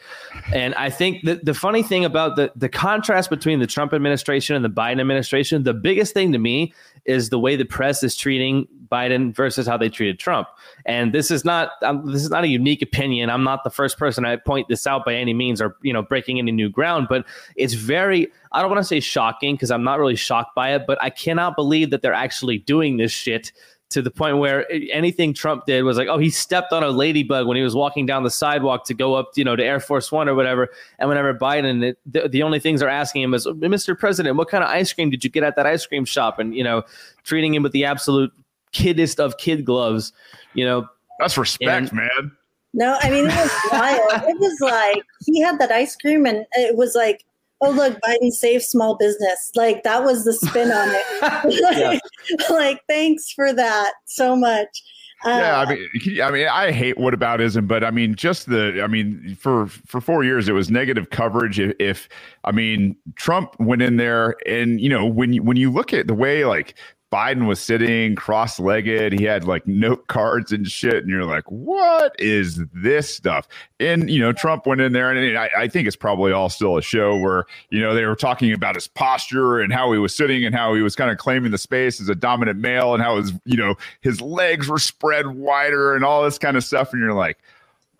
[0.53, 4.57] And I think that the funny thing about the the contrast between the Trump administration
[4.57, 6.73] and the Biden administration, the biggest thing to me
[7.05, 10.47] is the way the press is treating Biden versus how they treated Trump.
[10.85, 13.29] And this is not um, this is not a unique opinion.
[13.29, 16.01] I'm not the first person I point this out by any means, or you know,
[16.01, 17.07] breaking any new ground.
[17.09, 20.73] But it's very I don't want to say shocking because I'm not really shocked by
[20.73, 23.51] it, but I cannot believe that they're actually doing this shit
[23.89, 27.47] to the point where anything Trump did was like, oh, he stepped on a ladybug
[27.47, 30.11] when he was walking down the sidewalk to go up, you know, to Air Force
[30.11, 30.69] One or whatever.
[30.99, 33.97] And whenever Biden, it, the, the only things they're asking him is, Mr.
[33.97, 36.37] President, what kind of ice cream did you get at that ice cream shop?
[36.37, 36.83] And you know,
[37.23, 38.31] treating him with the absolute
[38.71, 40.13] kiddest of kid gloves,
[40.53, 40.87] you know.
[41.19, 42.31] that's respect And- man
[42.71, 46.45] no I mean it was wild it was like he had that ice cream and
[46.53, 47.25] it was like
[47.61, 49.51] oh look Biden saved small business.
[49.55, 51.05] Like that was the spin on it.
[51.61, 52.01] Like,
[52.49, 54.83] like, thanks for that so much.
[55.25, 58.87] Uh, yeah, I mean, I mean, I hate whataboutism, but I mean, just the, I
[58.87, 61.59] mean, for for four years it was negative coverage.
[61.59, 62.09] If, if
[62.45, 66.07] I mean, Trump went in there, and you know, when you when you look at
[66.07, 66.75] the way like
[67.11, 72.15] Biden was sitting cross-legged, he had like note cards and shit, and you're like, what
[72.19, 73.47] is this stuff?
[73.79, 76.77] And you know, Trump went in there, and I, I think it's probably all still
[76.77, 80.13] a show where you know they were talking about his posture and how he was
[80.13, 83.01] sitting and how he was kind of claiming the space as a dominant male and
[83.01, 86.93] how his you know his legs were spread wider and all this kind of stuff
[86.93, 87.37] and you're like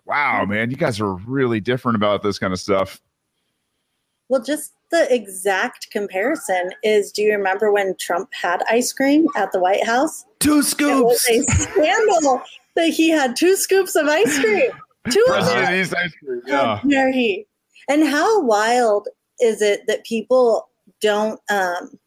[0.06, 3.00] wow man you guys are really different about this kind of stuff
[4.30, 9.50] Well, just the exact comparison is do you remember when Trump had ice cream at
[9.50, 10.24] the White House?
[10.38, 11.28] Two scoops.
[11.28, 12.40] It was a scandal
[12.76, 14.70] that he had two scoops of ice cream.
[15.10, 15.98] Two of President them.
[16.04, 17.46] Ice cream, How yeah dare he?
[17.88, 19.08] And how wild
[19.40, 20.68] is it that people
[21.00, 21.98] don't um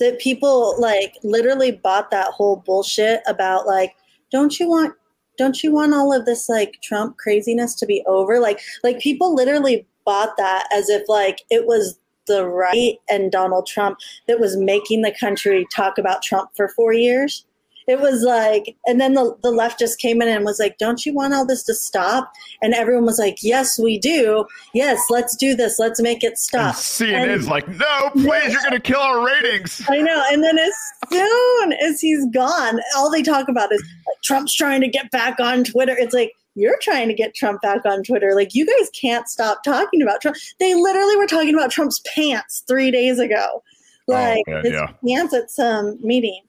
[0.00, 3.94] that people like literally bought that whole bullshit about like
[4.32, 4.94] don't you want
[5.36, 8.40] don't you want all of this like Trump craziness to be over?
[8.40, 13.66] Like like people literally bought that as if like it was the right and Donald
[13.66, 17.44] Trump that was making the country talk about Trump for four years
[17.88, 21.06] it was like, and then the, the left just came in and was like, don't
[21.06, 22.30] you want all this to stop?
[22.60, 24.44] And everyone was like, yes, we do.
[24.74, 25.78] Yes, let's do this.
[25.78, 26.74] Let's make it stop.
[26.74, 29.82] And CNN's and, like, no, please, you're going to kill our ratings.
[29.88, 30.22] I know.
[30.30, 30.74] And then as
[31.10, 35.40] soon as he's gone, all they talk about is like, Trump's trying to get back
[35.40, 35.96] on Twitter.
[35.96, 38.34] It's like, you're trying to get Trump back on Twitter.
[38.34, 40.36] Like, you guys can't stop talking about Trump.
[40.58, 43.62] They literally were talking about Trump's pants three days ago.
[44.08, 44.92] Oh, like, oh, his yeah.
[45.06, 46.42] pants at some meeting.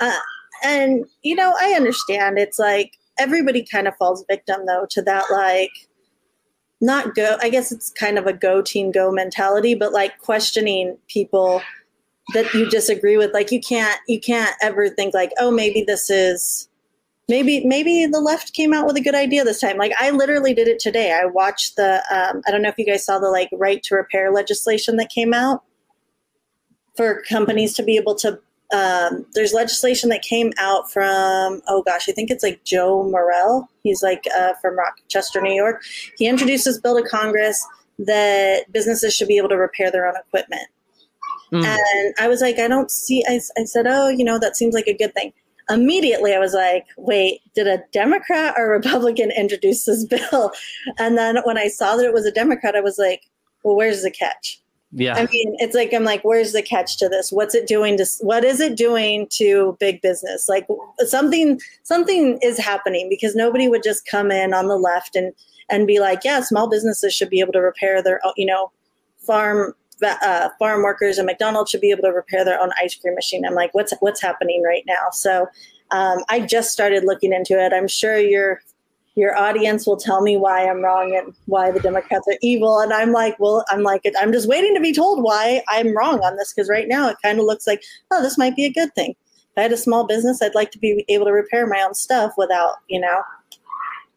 [0.00, 0.18] Uh,
[0.62, 5.24] and you know i understand it's like everybody kind of falls victim though to that
[5.30, 5.70] like
[6.80, 10.96] not go i guess it's kind of a go team go mentality but like questioning
[11.08, 11.60] people
[12.34, 16.08] that you disagree with like you can't you can't ever think like oh maybe this
[16.08, 16.68] is
[17.28, 19.76] maybe maybe the left came out with a good idea this time.
[19.76, 21.12] Like i literally did it today.
[21.12, 23.94] I watched the um, i don't know if you guys saw the like right to
[23.94, 25.62] repair legislation that came out
[26.96, 28.38] for companies to be able to
[28.72, 33.68] um, there's legislation that came out from oh gosh i think it's like joe morelle
[33.82, 35.82] he's like uh, from rochester new york.
[36.16, 37.66] He introduced this bill to congress
[37.98, 40.68] that businesses should be able to repair their own equipment.
[41.52, 41.64] Mm.
[41.66, 44.74] and i was like i don't see I, I said oh you know that seems
[44.74, 45.34] like a good thing
[45.72, 50.52] immediately i was like wait did a democrat or a republican introduce this bill
[50.98, 53.22] and then when i saw that it was a democrat i was like
[53.62, 54.62] well where's the catch
[54.94, 55.14] yeah.
[55.14, 57.32] I mean, it's like I'm like, where's the catch to this?
[57.32, 60.48] What's it doing to what is it doing to big business?
[60.48, 60.66] Like
[60.98, 65.32] something something is happening because nobody would just come in on the left and
[65.70, 68.70] and be like, yeah, small businesses should be able to repair their you know,
[69.16, 73.14] farm uh, farm workers and McDonald's should be able to repair their own ice cream
[73.14, 73.44] machine.
[73.44, 75.10] I'm like, what's what's happening right now?
[75.12, 75.46] So
[75.90, 77.72] um, I just started looking into it.
[77.72, 78.60] I'm sure you're
[79.14, 82.80] your audience will tell me why I'm wrong and why the Democrats are evil.
[82.80, 86.20] And I'm like, well, I'm like, I'm just waiting to be told why I'm wrong
[86.20, 88.72] on this because right now it kind of looks like, oh, this might be a
[88.72, 89.10] good thing.
[89.10, 91.94] If I had a small business, I'd like to be able to repair my own
[91.94, 93.22] stuff without, you know,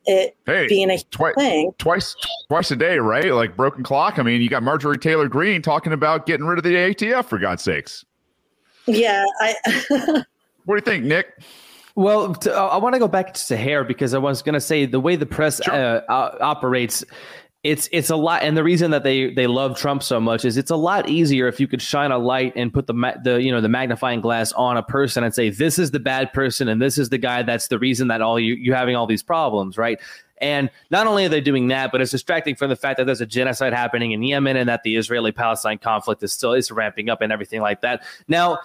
[0.06, 1.74] it hey, being a twi- thing.
[1.78, 2.16] Twice,
[2.48, 3.34] twice a day, right?
[3.34, 4.20] Like broken clock.
[4.20, 7.38] I mean, you got Marjorie Taylor Greene talking about getting rid of the ATF for
[7.38, 8.06] God's sakes.
[8.88, 9.56] Yeah, I.
[10.66, 11.42] what do you think, Nick?
[11.96, 14.62] Well, to, uh, I want to go back to hair because I was going to
[14.62, 15.74] say the way the press sure.
[15.74, 17.06] uh, operates,
[17.66, 20.56] it's it's a lot, and the reason that they they love Trump so much is
[20.56, 23.52] it's a lot easier if you could shine a light and put the the you
[23.52, 26.80] know the magnifying glass on a person and say this is the bad person and
[26.80, 29.80] this is the guy that's the reason that all you you're having all these problems,
[29.80, 30.00] right?
[30.38, 33.22] And not only are they doing that, but it's distracting from the fact that there's
[33.22, 37.10] a genocide happening in Yemen and that the Israeli Palestine conflict is still is ramping
[37.10, 38.04] up and everything like that.
[38.28, 38.60] Now,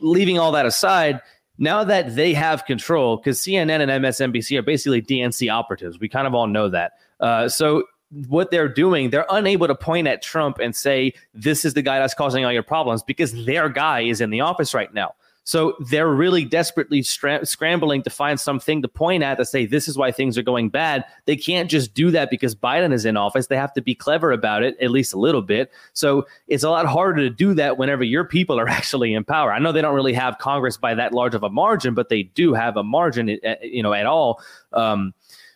[0.00, 1.22] leaving all that aside
[1.56, 6.26] now that they have control, because CNN and MSNBC are basically DNC operatives, we kind
[6.26, 6.92] of all know that.
[7.20, 7.84] Uh, so
[8.28, 11.98] what they're doing, they're unable to point at Trump and say, this is the guy
[11.98, 15.14] that's causing all your problems because their guy is in the office right now.
[15.44, 19.98] So they're really desperately scrambling to find something to point at to say this is
[19.98, 21.04] why things are going bad.
[21.24, 23.48] They can't just do that because Biden is in office.
[23.48, 25.72] They have to be clever about it, at least a little bit.
[25.94, 29.52] So it's a lot harder to do that whenever your people are actually in power.
[29.52, 32.22] I know they don't really have Congress by that large of a margin, but they
[32.22, 34.40] do have a margin, eh, eh, you know, at all.
[34.72, 35.12] Um,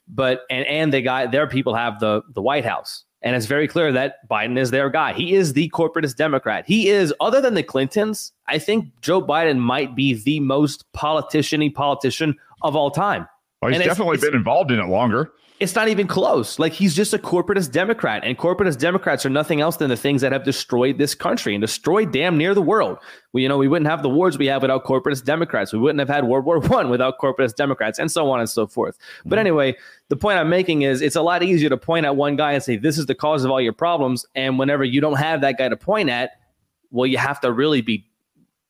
[0.09, 3.05] but and and they got their people have the the White House.
[3.23, 5.13] And it's very clear that Biden is their guy.
[5.13, 6.65] He is the corporatist Democrat.
[6.65, 11.69] He is, other than the Clintons, I think Joe Biden might be the most politician
[11.73, 13.27] politician of all time.
[13.61, 15.33] Well, he's and definitely it's, been involved in it longer.
[15.59, 16.59] It's not even close.
[16.59, 20.21] Like he's just a corporatist Democrat, and corporatist Democrats are nothing else than the things
[20.21, 22.99] that have destroyed this country and destroyed damn near the world.
[23.33, 25.73] We, you know, we wouldn't have the wars we have without corporatist Democrats.
[25.73, 28.67] We wouldn't have had World War One without corporatist Democrats, and so on and so
[28.67, 28.99] forth.
[28.99, 29.31] Mm-hmm.
[29.31, 29.77] But anyway,
[30.09, 32.63] the point I'm making is it's a lot easier to point at one guy and
[32.63, 35.57] say this is the cause of all your problems, and whenever you don't have that
[35.57, 36.33] guy to point at,
[36.91, 38.07] well, you have to really be,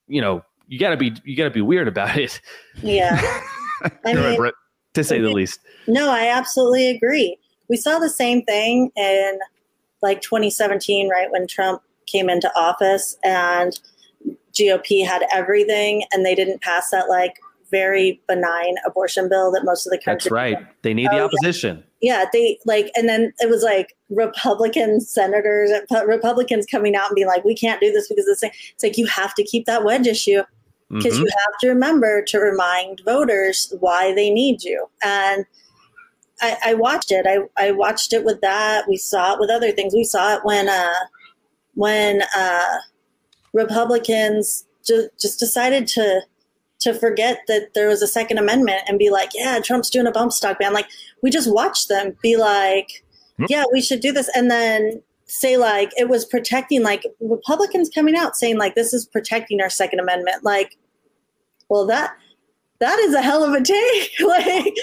[0.07, 2.41] you know, you gotta be you gotta be weird about it.
[2.81, 3.21] Yeah.
[4.05, 4.51] I mean,
[4.97, 5.61] to say the least.
[5.87, 7.39] No, I absolutely agree.
[7.69, 9.39] We saw the same thing in
[10.03, 13.79] like 2017, right when Trump came into office and
[14.53, 17.35] GOP had everything and they didn't pass that like
[17.71, 20.29] very benign abortion bill that most of the country.
[20.29, 20.57] That's right.
[20.83, 21.83] They need oh, the opposition.
[22.01, 22.21] Yeah.
[22.21, 27.17] yeah, they like, and then it was like Republican senators, and Republicans coming out and
[27.17, 29.67] being like, "We can't do this because this thing." It's like you have to keep
[29.67, 30.43] that wedge issue
[30.91, 31.25] because mm-hmm.
[31.25, 34.89] you have to remember to remind voters why they need you.
[35.03, 35.45] And
[36.41, 37.27] I, I, watched it.
[37.27, 38.89] I, I watched it with that.
[38.89, 39.95] We saw it with other things.
[39.95, 40.95] We saw it when uh,
[41.75, 42.79] when uh,
[43.53, 46.21] Republicans just, just decided to
[46.79, 50.13] to forget that there was a Second Amendment and be like, yeah, Trump's doing a
[50.13, 50.75] bump stock ban.
[50.75, 50.89] Like,
[51.23, 53.03] we just watched them be like,
[53.49, 54.29] yeah, we should do this.
[54.35, 59.07] And then say, like, it was protecting, like, Republicans coming out saying, like, this is
[59.07, 60.45] protecting our Second Amendment.
[60.45, 60.77] Like,
[61.69, 62.17] well, that
[62.79, 64.13] that is a hell of a take.
[64.21, 64.77] like,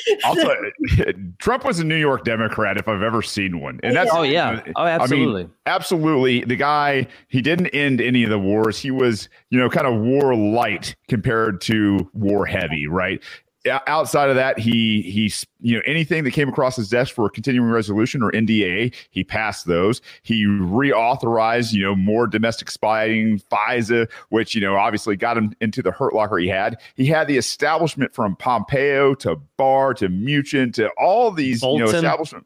[1.06, 4.24] you, Trump was a New York Democrat if I've ever seen one, and that's oh
[4.24, 6.44] yeah, oh absolutely, I mean, absolutely.
[6.44, 8.80] The guy he didn't end any of the wars.
[8.80, 13.22] He was you know kind of war light compared to war heavy, right?
[13.66, 17.30] Outside of that, he he's you know anything that came across his desk for a
[17.30, 20.02] continuing resolution or NDA, he passed those.
[20.24, 25.82] He reauthorized you know more domestic spying, FISA, which you know obviously got him into
[25.82, 26.80] the hurt locker he had.
[26.96, 31.86] He had the establishment from Pompeo to Barr to Mnuchin to all these Bolton.
[31.86, 32.46] you know establishment.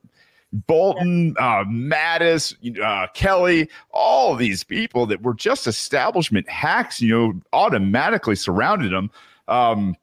[0.54, 7.42] Bolton, uh, Mattis, uh, Kelly, all these people that were just establishment hacks, you know,
[7.52, 9.12] automatically surrounded him.
[9.50, 9.98] Um,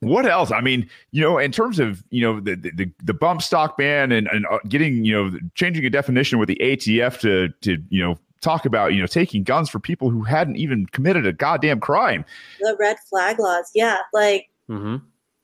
[0.00, 0.50] what else?
[0.50, 4.12] I mean, you know, in terms of you know the the, the bump stock ban
[4.12, 8.02] and and uh, getting you know changing a definition with the ATF to to you
[8.02, 11.80] know talk about you know taking guns for people who hadn't even committed a goddamn
[11.80, 12.24] crime.
[12.60, 14.48] The red flag laws, yeah, like.
[14.68, 14.96] Mm-hmm.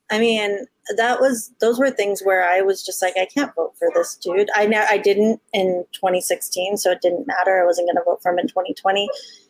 [0.09, 0.66] I mean,
[0.97, 4.14] that was those were things where I was just like, I can't vote for this
[4.14, 4.49] dude.
[4.55, 7.61] I ne- I didn't in 2016, so it didn't matter.
[7.61, 9.09] I wasn't going to vote for him in 2020.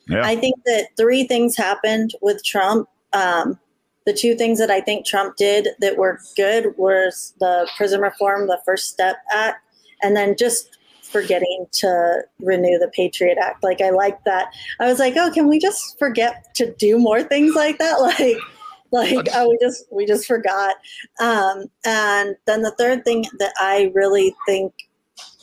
[0.08, 0.22] Yeah.
[0.24, 2.88] I think that three things happened with Trump.
[3.12, 3.58] Um,
[4.06, 8.46] the two things that I think Trump did that were good was the prison reform,
[8.46, 9.62] the First Step Act,
[10.02, 13.62] and then just forgetting to renew the Patriot Act.
[13.62, 14.52] Like I like that.
[14.80, 17.96] I was like, oh, can we just forget to do more things like that?
[18.92, 20.76] Like, like oh, we just we just forgot.
[21.20, 24.72] Um, and then the third thing that I really think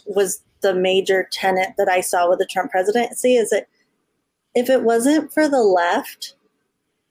[0.05, 3.67] was the major tenet that I saw with the Trump presidency is that
[4.55, 6.35] if it wasn't for the left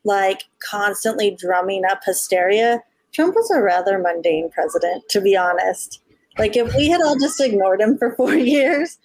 [0.05, 6.01] like constantly drumming up hysteria, Trump was a rather mundane president, to be honest.
[6.39, 8.99] Like if we had all just ignored him for four years,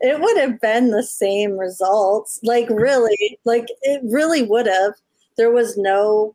[0.00, 2.40] it would have been the same results.
[2.42, 4.94] Like really, like it really would have.
[5.36, 6.34] There was no,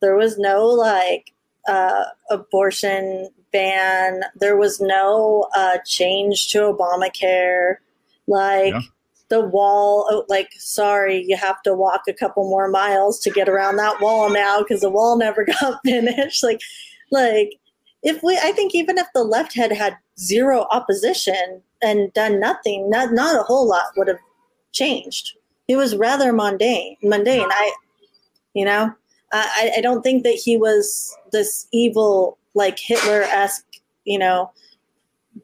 [0.00, 1.32] there was no like
[1.68, 4.22] uh, abortion ban.
[4.34, 7.76] There was no uh, change to Obamacare.
[8.26, 8.80] Like yeah
[9.34, 10.06] the wall.
[10.10, 14.00] Oh, like sorry you have to walk a couple more miles to get around that
[14.00, 16.42] wall now because the wall never got finished.
[16.42, 16.60] Like
[17.10, 17.54] like
[18.02, 22.88] if we i think even if the left had had zero opposition and done nothing
[22.90, 24.18] not not a whole lot would have
[24.72, 25.36] changed.
[25.66, 27.50] He was rather mundane mundane.
[27.50, 27.72] I
[28.54, 28.92] you know
[29.32, 33.66] i i don't think that he was this evil like hitler-esque
[34.04, 34.50] you know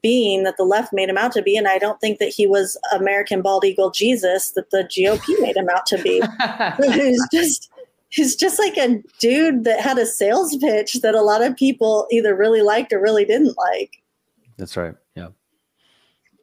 [0.03, 1.57] being that the left made him out to be.
[1.57, 5.57] And I don't think that he was American bald eagle Jesus that the GOP made
[5.57, 6.23] him out to be.
[6.93, 7.71] he's just
[8.09, 12.07] he's just like a dude that had a sales pitch that a lot of people
[12.11, 14.03] either really liked or really didn't like.
[14.57, 14.95] That's right.
[15.15, 15.29] Yeah.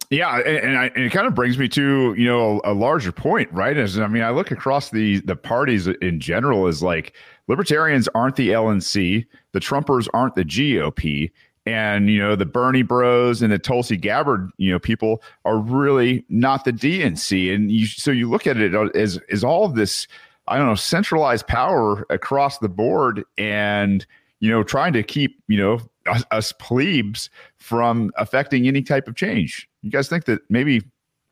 [0.10, 2.74] Yeah, and, and, I, and, it kind of brings me to you know a, a
[2.74, 3.76] larger point, right?
[3.76, 7.14] As I mean, I look across the the parties in general as like
[7.48, 11.30] libertarians aren't the LNC, the Trumpers aren't the GOP,
[11.68, 16.26] and you know the Bernie Bros and the Tulsi Gabbard, you know, people are really
[16.30, 20.08] not the DNC, and you so you look at it as as all this,
[20.48, 24.06] I don't know, centralized power across the board, and
[24.40, 29.16] you know, trying to keep you know us, us plebes from affecting any type of
[29.16, 29.68] change.
[29.82, 30.82] You guys think that maybe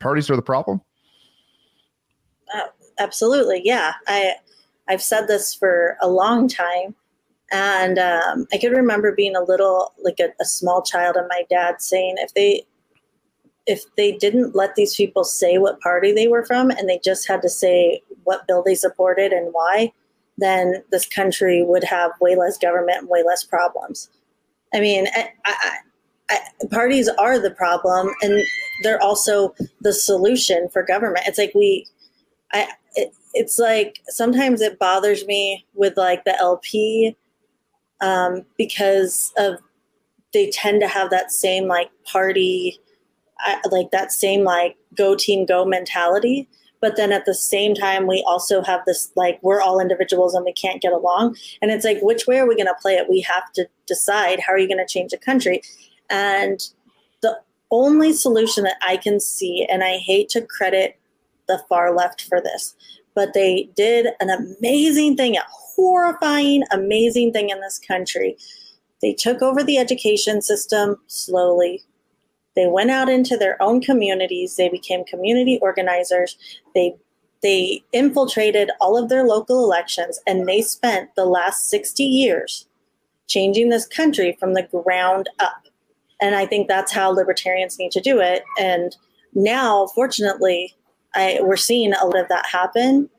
[0.00, 0.82] parties are the problem?
[2.54, 2.66] Uh,
[2.98, 3.94] absolutely, yeah.
[4.06, 4.34] I
[4.86, 6.94] I've said this for a long time
[7.52, 11.44] and um, I could remember being a little like a, a small child and my
[11.48, 12.66] dad saying if they
[13.66, 17.26] if they didn't let these people say what party they were from and they just
[17.26, 19.92] had to say what bill they supported and why,
[20.38, 24.08] then this country would have way less government and way less problems.
[24.72, 25.76] I mean, I, I,
[26.30, 26.38] I,
[26.70, 28.44] parties are the problem and
[28.82, 31.26] they're also the solution for government.
[31.26, 31.86] It's like we,
[32.52, 37.16] I, it, it's like sometimes it bothers me with like the LP
[38.00, 39.58] um, because of
[40.32, 42.78] they tend to have that same like party,
[43.70, 46.48] like that same like go team go mentality.
[46.80, 50.44] But then at the same time, we also have this like we're all individuals and
[50.44, 51.36] we can't get along.
[51.62, 53.08] And it's like, which way are we going to play it?
[53.08, 55.62] We have to decide how are you going to change the country.
[56.10, 56.60] And
[57.22, 57.40] the
[57.70, 60.98] only solution that I can see, and I hate to credit
[61.48, 62.74] the far left for this,
[63.14, 65.42] but they did an amazing thing, a
[65.76, 68.36] horrifying, amazing thing in this country.
[69.02, 71.84] They took over the education system slowly.
[72.56, 74.56] They went out into their own communities.
[74.56, 76.36] They became community organizers.
[76.74, 76.96] They
[77.42, 82.66] they infiltrated all of their local elections and they spent the last 60 years
[83.28, 85.66] changing this country from the ground up.
[86.20, 88.42] And I think that's how libertarians need to do it.
[88.58, 88.96] And
[89.34, 90.74] now, fortunately,
[91.14, 93.10] I, we're seeing a lot of that happen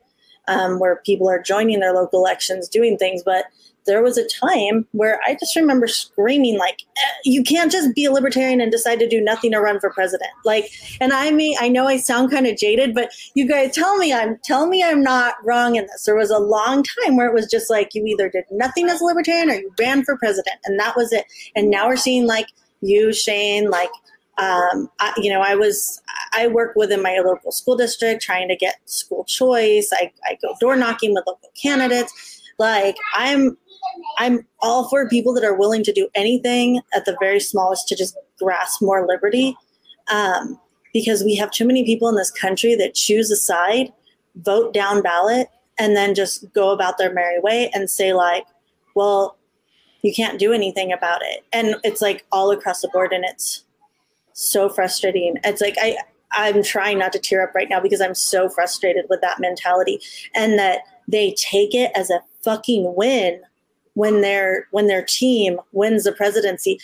[0.48, 3.22] um, where people are joining their local elections, doing things.
[3.22, 3.46] But
[3.86, 8.04] there was a time where I just remember screaming like, eh, "You can't just be
[8.04, 10.70] a libertarian and decide to do nothing or run for president." Like,
[11.00, 14.12] and I mean, I know I sound kind of jaded, but you guys tell me
[14.12, 16.04] I'm tell me I'm not wrong in this.
[16.04, 19.00] There was a long time where it was just like you either did nothing as
[19.00, 21.24] a libertarian or you ran for president, and that was it.
[21.56, 22.46] And now we're seeing like
[22.80, 23.90] you, Shane, like
[24.38, 26.00] um, I, you know, I was
[26.32, 29.90] I work within my local school district trying to get school choice.
[29.92, 32.40] I, I go door knocking with local candidates.
[32.58, 33.56] Like I'm
[34.18, 37.96] I'm all for people that are willing to do anything at the very smallest to
[37.96, 39.56] just grasp more liberty.
[40.10, 40.58] Um,
[40.94, 43.92] because we have too many people in this country that choose a side,
[44.36, 48.46] vote down ballot, and then just go about their merry way and say, like,
[48.94, 49.36] well,
[50.02, 51.44] you can't do anything about it.
[51.52, 53.64] And it's like all across the board, and it's
[54.38, 55.36] so frustrating.
[55.44, 55.96] It's like I
[56.32, 60.00] I'm trying not to tear up right now because I'm so frustrated with that mentality
[60.34, 63.40] and that they take it as a fucking win
[63.94, 66.78] when their when their team wins the presidency,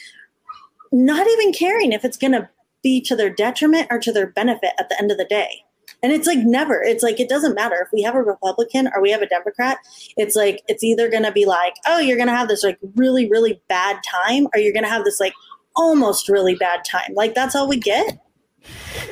[0.92, 2.48] not even caring if it's going to
[2.82, 5.64] be to their detriment or to their benefit at the end of the day.
[6.02, 6.82] And it's like never.
[6.82, 9.78] It's like it doesn't matter if we have a Republican or we have a Democrat.
[10.16, 12.78] It's like it's either going to be like, "Oh, you're going to have this like
[12.96, 15.32] really really bad time," or you're going to have this like
[15.76, 17.14] almost really bad time.
[17.14, 18.18] Like that's all we get.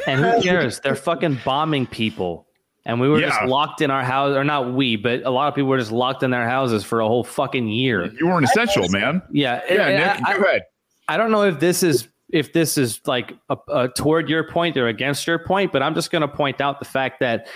[0.07, 0.81] And who cares?
[0.81, 2.47] They're fucking bombing people
[2.85, 3.29] and we were yeah.
[3.29, 5.93] just locked in our house, or not we, but a lot of people were just
[5.93, 8.13] locked in their houses for a whole fucking year.
[8.19, 9.23] You weren't essential, man.
[9.31, 10.15] Yeah, yeah.
[10.15, 10.63] Nick, I, go ahead.
[11.09, 14.77] I don't know if this is if this is like a, a, toward your point
[14.77, 17.47] or against your point, but I'm just going to point out the fact that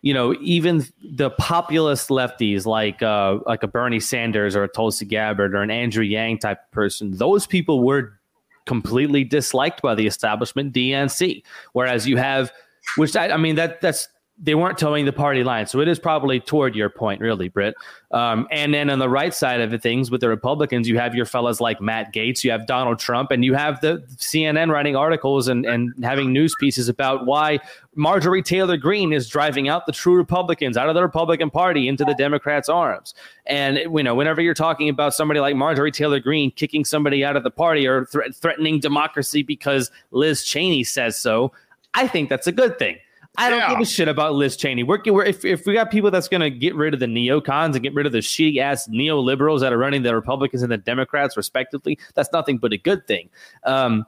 [0.00, 5.04] you know even the populist lefties like uh, like a Bernie Sanders or a Tulsi
[5.04, 8.18] Gabbard or an Andrew Yang type of person, those people were
[8.66, 11.42] completely disliked by the establishment DNC,
[11.72, 12.52] whereas you have
[12.96, 14.08] which I, I mean that that's
[14.42, 15.66] they weren't toeing the party line.
[15.66, 17.76] So it is probably toward your point, really, Britt.
[18.10, 21.14] Um, and then on the right side of it, things with the Republicans, you have
[21.14, 24.96] your fellas like Matt Gaetz, you have Donald Trump, and you have the CNN writing
[24.96, 27.60] articles and, and having news pieces about why
[27.94, 32.04] Marjorie Taylor Greene is driving out the true Republicans out of the Republican Party into
[32.04, 33.14] the Democrats' arms.
[33.46, 37.36] And you know, whenever you're talking about somebody like Marjorie Taylor Greene kicking somebody out
[37.36, 41.52] of the party or th- threatening democracy because Liz Cheney says so,
[41.94, 42.98] I think that's a good thing.
[43.38, 43.70] I don't yeah.
[43.70, 44.82] give a shit about Liz Cheney.
[44.82, 47.74] We're, we're, if, if we got people that's going to get rid of the neocons
[47.74, 50.76] and get rid of the shitty ass neoliberals that are running the Republicans and the
[50.76, 53.30] Democrats, respectively, that's nothing but a good thing.
[53.64, 54.04] Um,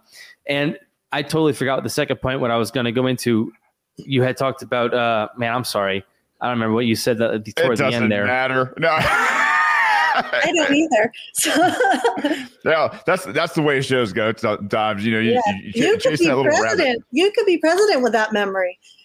[0.47, 0.79] and
[1.11, 3.51] I totally forgot the second point what I was going to go into.
[3.97, 6.05] You had talked about, uh, man, I'm sorry.
[6.41, 8.27] I don't remember what you said that, toward the end there.
[8.27, 8.75] Matter.
[8.79, 8.99] No.
[10.14, 11.12] I don't either.
[11.32, 11.50] So.
[12.64, 15.04] yeah, that's that's the way shows go sometimes.
[15.04, 15.40] You know, you, yeah.
[15.62, 17.04] you, you, you could be president.
[17.10, 18.78] You could be president with that memory.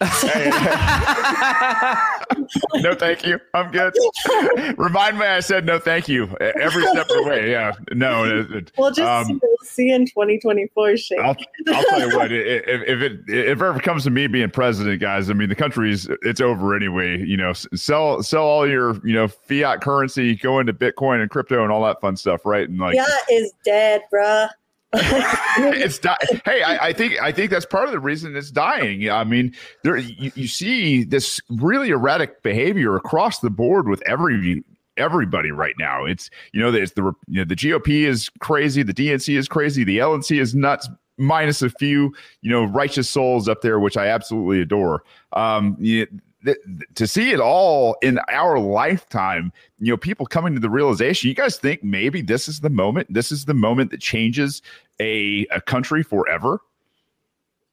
[2.76, 3.38] no, thank you.
[3.52, 3.94] I'm good.
[4.78, 7.50] Remind me, I said no, thank you every step of the way.
[7.50, 8.46] Yeah, no.
[8.78, 10.96] We'll just um, see in 2024.
[10.96, 11.20] Shane.
[11.20, 11.36] I'll,
[11.68, 12.32] I'll tell you what.
[12.32, 15.54] If, if it if it ever comes to me being president, guys, I mean the
[15.54, 17.18] country's it's over anyway.
[17.18, 21.30] You know, sell sell all your you know fiat currency, go into Bitcoin Bitcoin and
[21.30, 22.68] crypto and all that fun stuff, right?
[22.68, 24.48] And like, yeah, is dead, bruh.
[24.92, 29.08] it's di- hey I, I, think i think that's part of the reason it's dying
[29.08, 34.64] i mean there you, you see this really erratic behavior across the board with every
[34.96, 38.92] everybody right now it's you know there's the you know the gop is crazy the
[38.92, 40.88] dnc is crazy the lnc is nuts
[41.18, 46.04] minus a few you know righteous souls up there which i absolutely adore um you,
[46.44, 46.58] th-
[46.94, 51.34] to see it all in our lifetime, you know, people coming to the realization, you
[51.34, 54.62] guys think maybe this is the moment, this is the moment that changes
[55.00, 56.60] a, a country forever?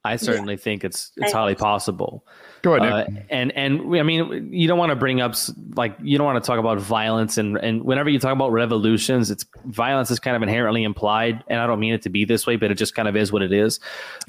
[0.08, 0.60] I certainly yeah.
[0.60, 2.24] think it's it's highly possible.
[2.62, 2.92] Go ahead.
[2.92, 5.36] Uh, and and I mean, you don't want to bring up
[5.76, 9.30] like you don't want to talk about violence and and whenever you talk about revolutions,
[9.30, 12.48] it's violence is kind of inherently implied, and I don't mean it to be this
[12.48, 13.80] way, but it just kind of is what it is.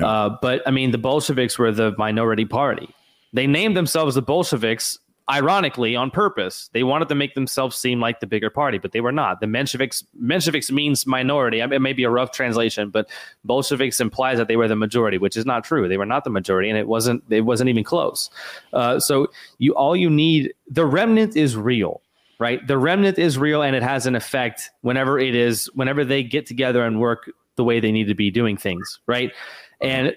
[0.01, 0.07] Yeah.
[0.07, 2.93] Uh, but I mean, the Bolsheviks were the minority party.
[3.33, 4.99] They named themselves the Bolsheviks,
[5.31, 6.71] ironically, on purpose.
[6.73, 9.41] They wanted to make themselves seem like the bigger party, but they were not.
[9.41, 11.61] The Mensheviks, Mensheviks means minority.
[11.61, 13.09] It may be a rough translation, but
[13.45, 15.89] Bolsheviks implies that they were the majority, which is not true.
[15.89, 17.23] They were not the majority, and it wasn't.
[17.31, 18.31] It wasn't even close.
[18.73, 22.01] Uh, so you, all you need, the remnant is real
[22.39, 22.65] right?
[22.67, 26.47] The remnant is real and it has an effect whenever it is, whenever they get
[26.47, 29.33] together and work the way they need to be doing things, right?
[29.81, 30.17] And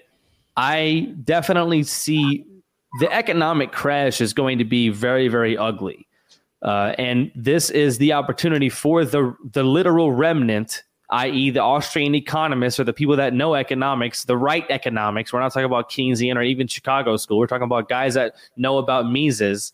[0.56, 2.46] I definitely see
[3.00, 6.06] the economic crash is going to be very, very ugly.
[6.62, 12.78] Uh, and this is the opportunity for the the literal remnant, i.e., the Austrian economists
[12.78, 15.32] or the people that know economics, the right economics.
[15.32, 17.38] We're not talking about Keynesian or even Chicago school.
[17.38, 19.72] We're talking about guys that know about Mises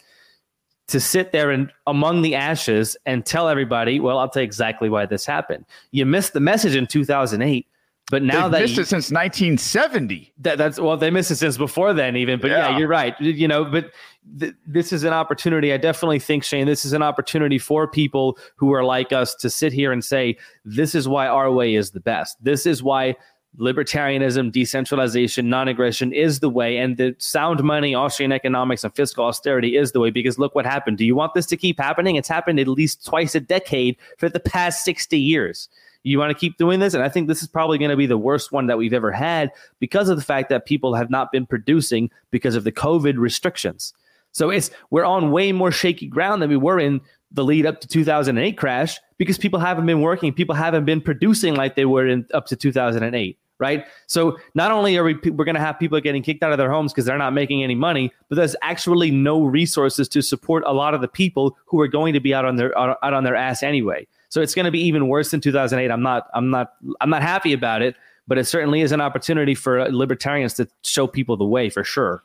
[0.87, 4.89] to sit there and among the ashes and tell everybody, well, I'll tell you exactly
[4.89, 5.67] why this happened.
[5.91, 7.67] You missed the message in 2008
[8.11, 10.33] but now They've that missed you, it since 1970.
[10.39, 12.41] that that's well, they missed it since before then, even.
[12.41, 12.79] But yeah, Yeah.
[12.79, 13.19] you're right.
[13.21, 13.93] You know, but
[14.39, 15.73] th- this is an opportunity.
[15.73, 19.51] I definitely think Shane, this is an opportunity for people who are like us to
[19.51, 22.43] sit here and say, this is why our way is the best.
[22.43, 23.17] This is why
[23.59, 29.77] libertarianism, decentralization, non-aggression is the way, and the sound money, Austrian economics, and fiscal austerity
[29.77, 30.11] is the way.
[30.11, 30.97] Because look what happened.
[30.99, 32.17] Do you want this to keep happening?
[32.17, 35.69] It's happened at least twice a decade for the past 60 years.
[36.09, 36.95] You want to keep doing this?
[36.95, 39.13] And I think this is probably going to be the worst one that we've ever
[39.13, 43.19] had because of the fact that people have not been producing because of the COVID
[43.19, 43.93] restrictions.
[44.33, 47.01] So it's we're on way more shaky ground than we were in
[47.33, 51.55] the lead up to 2008 crash because people haven't been working, people haven't been producing
[51.55, 53.85] like they were in up to 2008, right?
[54.07, 56.71] So not only are we we're going to have people getting kicked out of their
[56.71, 60.73] homes because they're not making any money, but there's actually no resources to support a
[60.73, 63.37] lot of the people who are going to be out on their out on their
[63.37, 64.07] ass anyway.
[64.29, 65.91] So it's going to be even worse than 2008.
[65.91, 69.55] I'm not I'm not I'm not happy about it, but it certainly is an opportunity
[69.55, 72.23] for libertarians to show people the way for sure.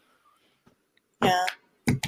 [1.23, 1.45] Yeah,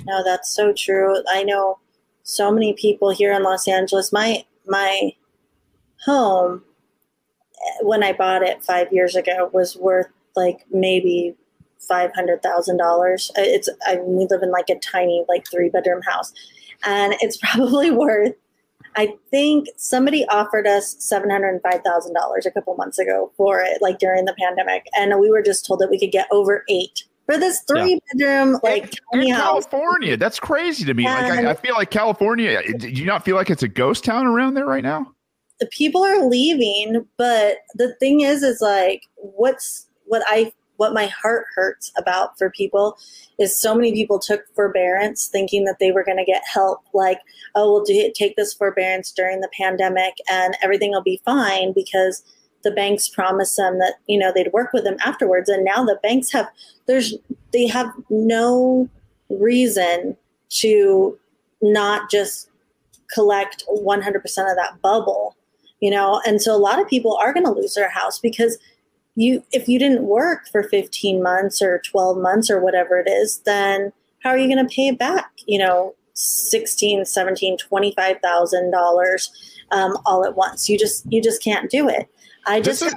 [0.06, 1.24] no, that's so true.
[1.30, 1.80] I know
[2.24, 4.12] so many people here in Los Angeles.
[4.12, 5.14] My my
[6.06, 6.64] home
[7.56, 11.36] eh, when I bought it five years ago was worth like maybe
[11.80, 13.32] five hundred thousand dollars.
[13.38, 16.34] It's I we live in like a tiny like three bedroom house,
[16.84, 18.34] and it's probably worth.
[18.96, 23.62] I think somebody offered us seven hundred five thousand dollars a couple months ago for
[23.62, 26.64] it, like during the pandemic, and we were just told that we could get over
[26.70, 29.28] eight for this three bedroom like in, in.
[29.36, 31.06] California, that's crazy to me.
[31.06, 32.62] Like I, I feel like California.
[32.64, 35.16] Eh, do you not feel like it's a ghost town around there right now?
[35.60, 41.07] the people are leaving but the thing is is like what's what i what my
[41.07, 42.97] heart hurts about for people
[43.39, 47.19] is so many people took forbearance thinking that they were going to get help like
[47.55, 52.23] oh we'll do, take this forbearance during the pandemic and everything will be fine because
[52.63, 55.47] the banks promised them that you know they'd work with them afterwards.
[55.49, 56.49] And now the banks have
[56.88, 57.13] there's
[57.53, 58.89] they have no
[59.30, 60.17] reason
[60.49, 61.17] to
[61.61, 62.49] not just
[63.13, 64.23] collect 100% of
[64.55, 65.36] that bubble
[65.82, 66.21] you know?
[66.26, 68.57] And so a lot of people are going to lose their house because
[69.16, 73.39] you if you didn't work for 15 months or 12 months or whatever it is
[73.45, 73.91] then
[74.24, 79.32] how are you going to pay it back you know 16 17 25000 dollars
[79.72, 82.07] um, all at once you just you just can't do it
[82.45, 82.93] i just is-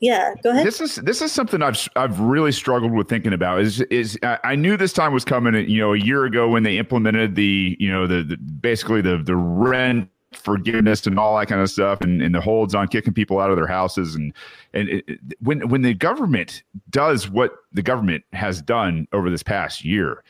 [0.00, 3.60] yeah go ahead This is this is something I've I've really struggled with thinking about.
[3.60, 5.54] Is is I I knew this time was coming.
[5.68, 9.18] You know, a year ago when they implemented the you know the, the basically the
[9.18, 13.12] the rent forgiveness and all that kind of stuff, and, and the holds on kicking
[13.12, 14.32] people out of their houses, and
[14.74, 19.84] and it, when when the government does what the government has done over this past
[19.84, 20.22] year,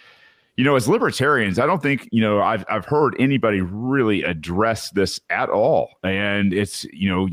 [0.58, 4.90] you know, as libertarians, I don't think you know I've I've heard anybody really address
[4.90, 7.28] this at all, and it's you know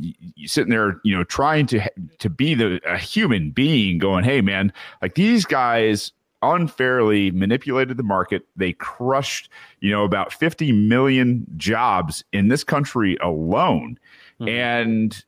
[0.46, 1.82] sitting there you know trying to
[2.20, 6.12] to be the a human being, going, hey man, like these guys
[6.54, 8.46] unfairly manipulated the market.
[8.56, 13.98] They crushed you know about fifty million jobs in this country alone,
[14.40, 14.50] Mhm.
[14.50, 15.26] and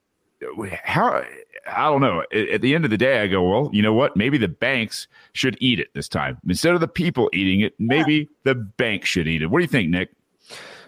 [0.84, 1.24] how
[1.70, 2.24] I don't know.
[2.32, 4.16] At, at the end of the day, I go, well, you know what?
[4.16, 7.74] Maybe the banks should eat it this time instead of the people eating it.
[7.80, 9.48] Maybe the bank should eat it.
[9.48, 10.10] What do you think, Nick?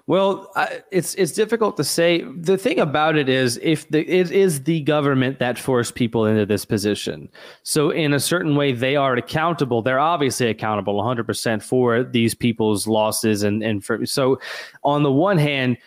[0.10, 0.51] Well,
[0.89, 2.24] it's it's difficult to say.
[2.24, 6.47] The thing about it is, if the it is the government that forced people into
[6.47, 7.30] this position,
[7.62, 9.84] so in a certain way they are accountable.
[9.84, 14.39] They're obviously accountable 100 percent for these people's losses, and and for so
[14.84, 15.78] on the one hand,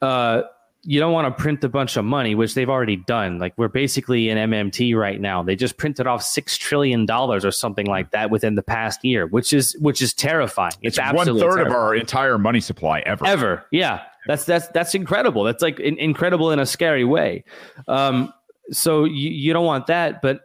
[0.00, 0.42] uh,
[0.84, 3.38] you don't want to print a bunch of money, which they've already done.
[3.38, 5.42] Like we're basically in MMT right now.
[5.42, 9.26] They just printed off six trillion dollars or something like that within the past year,
[9.26, 10.72] which is which is terrifying.
[10.82, 13.24] It's, It's one third of our entire money supply ever.
[13.26, 17.44] ever yeah that's that's that's incredible that's like in, incredible in a scary way
[17.88, 18.32] um
[18.70, 20.42] so you, you don't want that but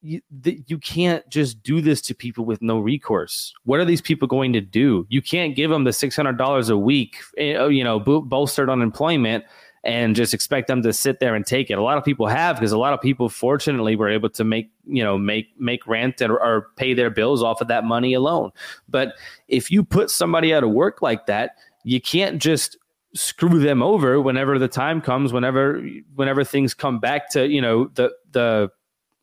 [0.00, 4.00] you, th- you can't just do this to people with no recourse what are these
[4.00, 7.98] people going to do you can't give them the $600 a week eh, you know
[7.98, 9.44] bolstered unemployment
[9.84, 11.78] and just expect them to sit there and take it.
[11.78, 14.70] A lot of people have because a lot of people fortunately were able to make
[14.86, 18.50] you know make make rent or, pay their bills off of that money alone.
[18.88, 19.14] But
[19.48, 22.76] if you put somebody out of work like that you can't just
[23.14, 25.80] screw them over whenever the time comes whenever
[26.14, 28.68] whenever things come back to you know the the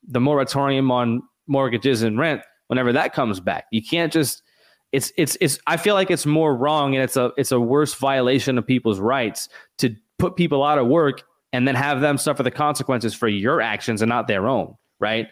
[0.08, 3.66] the moratorium on mortgages and rent whenever that comes back.
[3.72, 4.42] You can't just
[4.92, 7.94] it's it's it's I feel like it's more wrong and it's a it's a worse
[7.94, 12.44] violation of people's rights to put people out of work and then have them suffer
[12.44, 15.28] the consequences for your actions and not their own, right?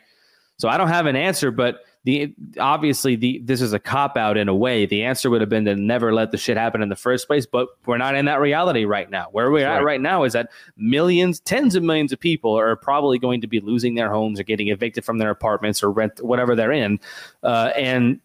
[0.57, 4.37] So I don't have an answer, but the obviously the this is a cop out
[4.37, 4.85] in a way.
[4.85, 7.45] The answer would have been to never let the shit happen in the first place,
[7.45, 9.27] but we're not in that reality right now.
[9.31, 9.77] Where we're right.
[9.77, 13.47] at right now is that millions, tens of millions of people are probably going to
[13.47, 16.99] be losing their homes or getting evicted from their apartments or rent whatever they're in,
[17.41, 18.19] uh, and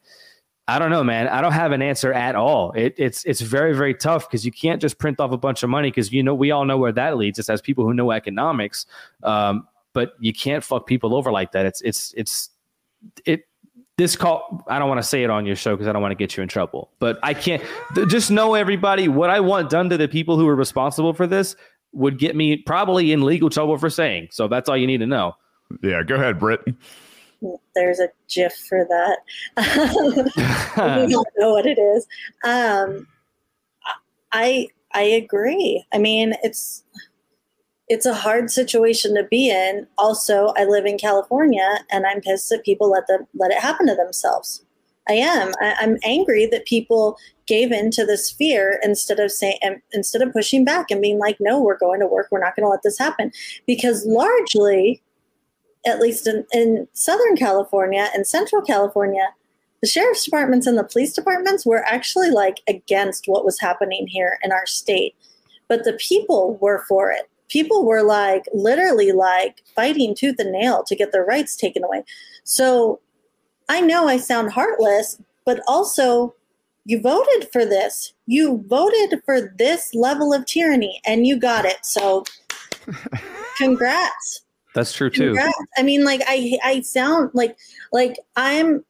[0.68, 1.28] I don't know, man.
[1.28, 2.72] I don't have an answer at all.
[2.72, 5.70] It, it's it's very very tough because you can't just print off a bunch of
[5.70, 8.12] money because you know we all know where that leads It's as people who know
[8.12, 8.84] economics.
[9.22, 11.64] Um, but you can't fuck people over like that.
[11.64, 12.50] It's it's it's
[13.24, 13.44] it.
[13.96, 16.12] This call, I don't want to say it on your show because I don't want
[16.12, 16.92] to get you in trouble.
[17.00, 17.60] But I can't.
[18.06, 19.08] Just know everybody.
[19.08, 21.56] What I want done to the people who are responsible for this
[21.92, 24.28] would get me probably in legal trouble for saying.
[24.30, 25.34] So that's all you need to know.
[25.82, 26.60] Yeah, go ahead, Britt
[27.74, 29.18] there's a GIF for that.
[31.06, 32.06] we don't know what it is.
[32.44, 33.06] Um,
[34.32, 35.84] I I agree.
[35.92, 36.84] I mean, it's
[37.88, 39.86] it's a hard situation to be in.
[39.96, 43.86] Also, I live in California, and I'm pissed that people let them let it happen
[43.86, 44.64] to themselves.
[45.08, 45.52] I am.
[45.60, 47.16] I, I'm angry that people
[47.46, 49.58] gave in to this fear instead of saying
[49.92, 52.28] instead of pushing back and being like, "No, we're going to work.
[52.30, 53.32] We're not going to let this happen."
[53.66, 55.02] Because largely,
[55.88, 59.28] at least in, in Southern California and Central California,
[59.80, 64.38] the sheriff's departments and the police departments were actually like against what was happening here
[64.42, 65.14] in our state.
[65.68, 67.28] But the people were for it.
[67.48, 72.04] People were like literally like fighting tooth and nail to get their rights taken away.
[72.44, 73.00] So
[73.68, 76.34] I know I sound heartless, but also
[76.84, 78.12] you voted for this.
[78.26, 81.84] You voted for this level of tyranny and you got it.
[81.84, 82.24] So
[83.56, 84.42] congrats.
[84.74, 85.34] That's true too.
[85.34, 85.54] Congrats.
[85.76, 87.56] I mean, like I I sound like
[87.92, 88.84] like I'm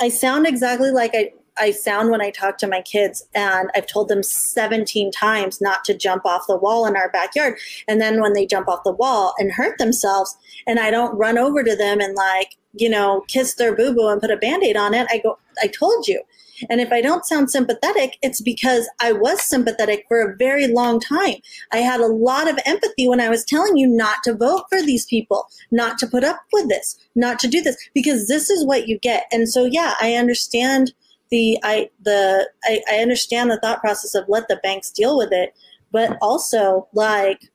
[0.00, 3.86] I sound exactly like I I sound when I talk to my kids, and I've
[3.86, 7.58] told them 17 times not to jump off the wall in our backyard.
[7.88, 10.36] And then when they jump off the wall and hurt themselves,
[10.66, 14.08] and I don't run over to them and like, you know, kiss their boo boo
[14.08, 16.22] and put a band aid on it, I go, I told you.
[16.70, 21.00] And if I don't sound sympathetic, it's because I was sympathetic for a very long
[21.00, 21.36] time.
[21.72, 24.82] I had a lot of empathy when I was telling you not to vote for
[24.82, 28.64] these people, not to put up with this, not to do this, because this is
[28.64, 29.26] what you get.
[29.32, 30.92] And so, yeah, I understand
[31.30, 35.32] the I the I, I understand the thought process of let the banks deal with
[35.32, 35.54] it,
[35.90, 37.50] but also like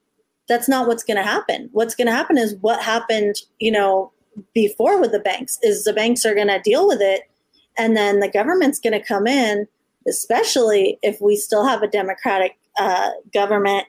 [0.47, 1.69] that's not what's going to happen.
[1.71, 4.11] What's going to happen is what happened, you know,
[4.53, 7.21] before with the banks is the banks are going to deal with it
[7.77, 9.67] and then the government's going to come in,
[10.07, 13.85] especially if we still have a democratic uh, government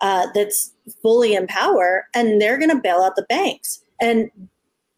[0.00, 0.72] uh, that's
[1.02, 3.82] fully in power, and they're going to bail out the banks.
[4.00, 4.30] And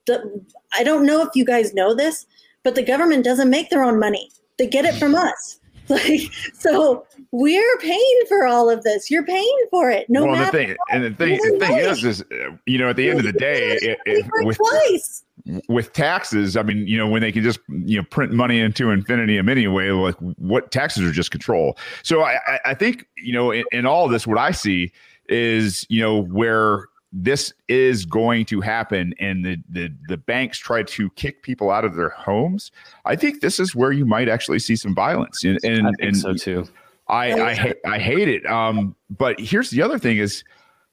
[0.07, 2.27] the, I don't know if you guys know this,
[2.63, 5.59] but the government doesn't make their own money; they get it from us.
[5.89, 9.11] Like so, we're paying for all of this.
[9.11, 10.45] You're paying for it, no well, matter.
[10.47, 12.25] The thing, and the thing, the thing is, is
[12.67, 15.25] you know, at the end of the day, it, it, with twice
[15.69, 18.91] with taxes, I mean, you know, when they can just you know print money into
[18.91, 21.77] infinitum anyway, like what taxes are just control.
[22.03, 24.93] So I, I think you know, in, in all of this, what I see
[25.29, 30.83] is you know where this is going to happen and the, the the banks try
[30.83, 32.73] to kick people out of their homes
[33.05, 35.45] i think this is where you might actually see some violence.
[35.45, 36.69] And and, I think and so too.
[37.09, 38.47] I I, I hate it.
[38.47, 40.43] Um but here's the other thing is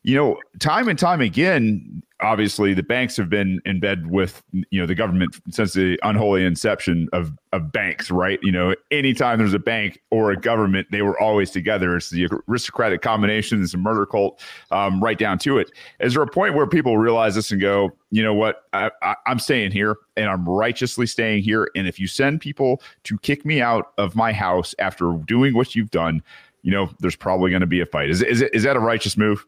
[0.04, 4.80] you know time and time again obviously the banks have been in bed with you
[4.80, 8.40] know the government since the unholy inception of of banks right?
[8.42, 11.96] You know anytime there's a bank or a government they were always together.
[11.96, 14.42] It's the aristocratic combination it's a murder cult
[14.72, 15.72] um, right down to it.
[16.00, 18.64] Is there a point where people realize this and go you know what?
[18.74, 22.82] I, I, i'm staying here and i'm righteously staying here and if you send people
[23.04, 26.22] to kick me out of my house after doing what you've done
[26.62, 28.10] you know there's probably going to be a fight.
[28.10, 29.46] Is, is, is that a righteous move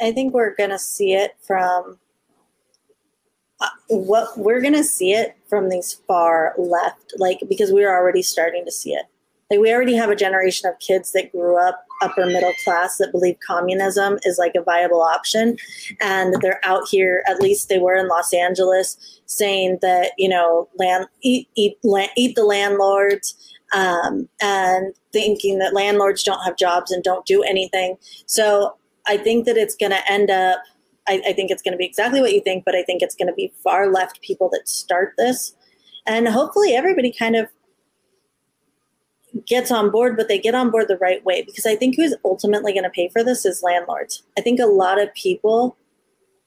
[0.00, 1.98] I, think we're going to see it from
[3.60, 8.22] uh, what we're going to see it from these far left, like because we're already
[8.22, 9.06] starting to see it.
[9.50, 13.12] Like we already have a generation of kids that grew up upper middle class that
[13.12, 15.56] believe communism is like a viable option,
[16.00, 17.22] and they're out here.
[17.28, 22.10] At least they were in Los Angeles, saying that you know land eat eat land,
[22.16, 27.96] eat the landlords, um, and thinking that landlords don't have jobs and don't do anything.
[28.26, 28.76] So
[29.06, 30.60] I think that it's going to end up,
[31.06, 33.14] I, I think it's going to be exactly what you think, but I think it's
[33.14, 35.54] going to be far left people that start this.
[36.06, 37.48] And hopefully everybody kind of
[39.46, 42.14] gets on board, but they get on board the right way because I think who's
[42.24, 44.22] ultimately going to pay for this is landlords.
[44.38, 45.76] I think a lot of people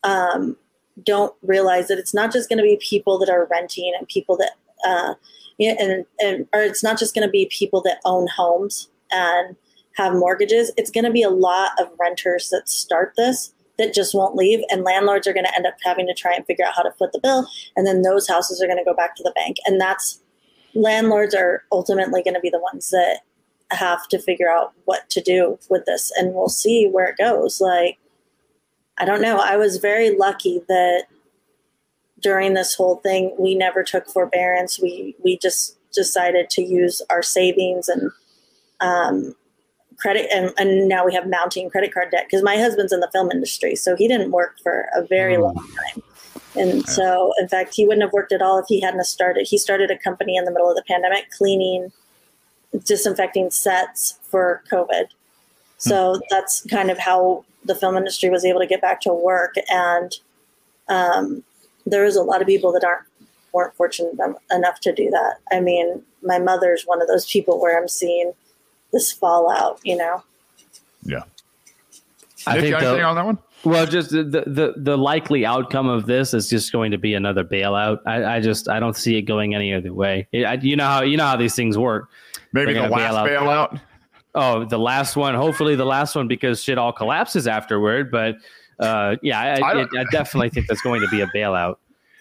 [0.04, 0.56] um,
[1.04, 4.38] don't realize that it's not just going to be people that are renting and people
[4.38, 4.52] that
[4.86, 5.16] uh,
[5.60, 9.56] and, and or it's not just going to be people that own homes and
[9.98, 10.72] have mortgages.
[10.78, 14.62] It's going to be a lot of renters that start this that just won't leave,
[14.70, 16.92] and landlords are going to end up having to try and figure out how to
[16.92, 19.58] foot the bill, and then those houses are going to go back to the bank,
[19.66, 20.20] and that's
[20.74, 23.20] landlords are ultimately going to be the ones that
[23.72, 27.62] have to figure out what to do with this, and we'll see where it goes.
[27.62, 28.00] Like,
[28.98, 29.38] I don't know.
[29.38, 31.06] I was very lucky that
[32.20, 34.80] during this whole thing, we never took forbearance.
[34.80, 38.12] We we just decided to use our savings and
[38.80, 39.36] um,
[39.98, 43.10] credit, and, and now we have mounting credit card debt because my husband's in the
[43.12, 45.44] film industry, so he didn't work for a very mm.
[45.44, 46.04] long time.
[46.56, 49.48] And so, in fact, he wouldn't have worked at all if he hadn't started.
[49.48, 51.92] He started a company in the middle of the pandemic, cleaning,
[52.84, 55.06] disinfecting sets for COVID.
[55.78, 56.22] So mm.
[56.30, 59.56] that's kind of how the film industry was able to get back to work.
[59.70, 60.14] And
[60.88, 61.44] um,
[61.86, 63.06] there is a lot of people that aren't
[63.54, 64.14] weren't fortunate
[64.52, 65.38] enough to do that.
[65.52, 68.34] I mean, my mother's one of those people where I'm seeing
[68.98, 69.80] this fallout.
[69.84, 70.24] You know.
[71.04, 71.24] Yeah.
[72.46, 73.38] I Nick, think anything on that one.
[73.64, 77.44] Well, just the, the the likely outcome of this is just going to be another
[77.44, 78.00] bailout.
[78.06, 80.28] I, I just I don't see it going any other way.
[80.32, 82.10] It, I, you know how you know how these things work.
[82.54, 83.82] Maybe the last bail bailout.
[84.36, 85.34] Oh, the last one.
[85.36, 88.12] Hopefully, the last one because shit all collapses afterward.
[88.12, 88.36] But
[88.80, 91.78] uh, yeah, I, I, I, definitely think that's going to be a bailout.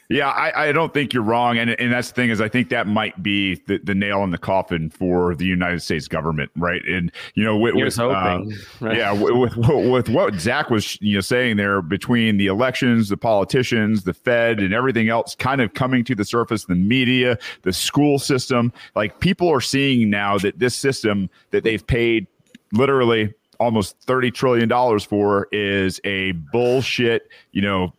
[0.09, 2.69] Yeah, I, I don't think you're wrong, and and that's the thing is I think
[2.69, 6.83] that might be the, the nail in the coffin for the United States government, right?
[6.87, 8.97] And you know, with, with hoping, uh, right?
[8.97, 13.17] yeah, with, with, with what Zach was you know saying there between the elections, the
[13.17, 17.73] politicians, the Fed, and everything else kind of coming to the surface, the media, the
[17.73, 22.29] school system, like people are seeing now that this system that they've paid
[22.73, 27.93] literally almost 30 trillion dollars for is a bullshit you know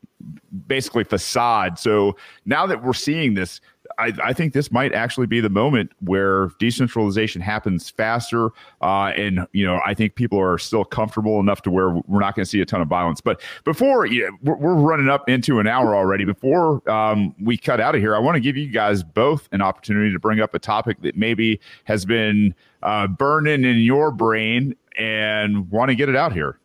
[0.68, 1.78] basically facade.
[1.80, 2.15] So
[2.45, 3.61] now that we're seeing this,
[3.97, 8.49] I, I, think this might actually be the moment where decentralization happens faster.
[8.82, 12.36] Uh, and, you know, I think people are still comfortable enough to where we're not
[12.36, 13.22] going to see a ton of violence.
[13.22, 17.80] But before you know, we're, running up into an hour already, before um, we cut
[17.80, 20.53] out of here, I want to give you guys both an opportunity to bring up
[20.53, 22.53] a topic that maybe has been
[22.84, 26.59] uh, burning in your brain and want to get it out here.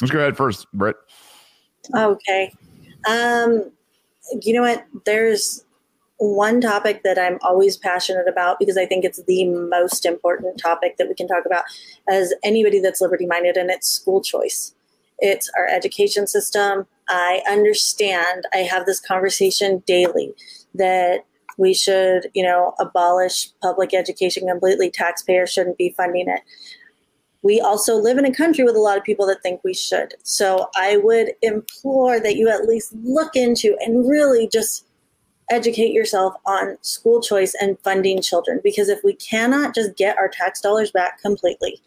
[0.00, 0.96] Let's go ahead first, Britt.
[1.94, 2.52] Okay.
[3.08, 3.70] Um,
[4.42, 4.86] you know what?
[5.04, 5.64] There's
[6.18, 10.96] one topic that I'm always passionate about because I think it's the most important topic
[10.98, 11.64] that we can talk about
[12.08, 14.74] as anybody that's liberty minded, and it's school choice.
[15.18, 16.86] It's our education system.
[17.08, 20.34] I understand, I have this conversation daily
[20.74, 21.24] that
[21.58, 24.90] we should, you know, abolish public education completely.
[24.90, 26.40] Taxpayers shouldn't be funding it
[27.42, 30.14] we also live in a country with a lot of people that think we should.
[30.22, 34.86] So I would implore that you at least look into and really just
[35.50, 38.60] educate yourself on school choice and funding children.
[38.62, 41.80] Because if we cannot just get our tax dollars back completely,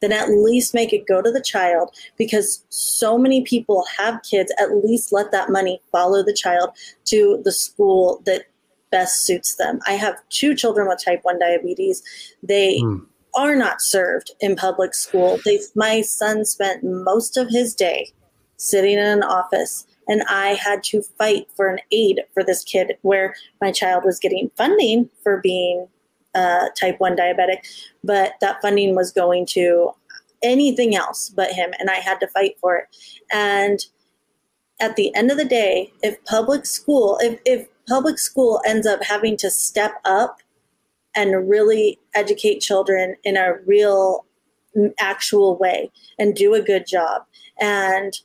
[0.00, 4.52] then at least make it go to the child because so many people have kids.
[4.58, 6.70] At least let that money follow the child
[7.06, 8.44] to the school that
[8.90, 9.80] best suits them.
[9.86, 12.02] I have two children with type 1 diabetes.
[12.42, 13.06] They mm
[13.36, 15.38] are not served in public school.
[15.44, 18.12] They, my son spent most of his day
[18.56, 22.96] sitting in an office, and I had to fight for an aid for this kid
[23.02, 25.88] where my child was getting funding for being
[26.34, 27.58] uh, type 1 diabetic,
[28.02, 29.90] but that funding was going to
[30.42, 32.84] anything else but him, and I had to fight for it.
[33.32, 33.80] And
[34.80, 39.02] at the end of the day, if public school, if, if public school ends up
[39.02, 40.38] having to step up
[41.14, 44.24] and really educate children in a real
[44.98, 47.22] actual way and do a good job
[47.60, 48.20] and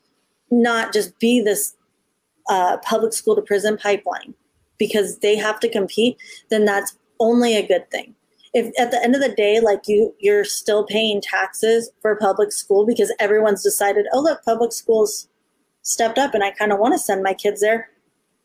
[0.52, 1.76] not just be this
[2.50, 4.34] uh, public school to prison pipeline.
[4.78, 6.18] Because they have to compete
[6.50, 8.16] then that's only a good thing.
[8.54, 12.52] If at the end of the day like you you're still paying taxes for public
[12.54, 15.28] school because everyone's decided oh look public schools
[15.82, 17.90] stepped up and i kind of want to send my kids there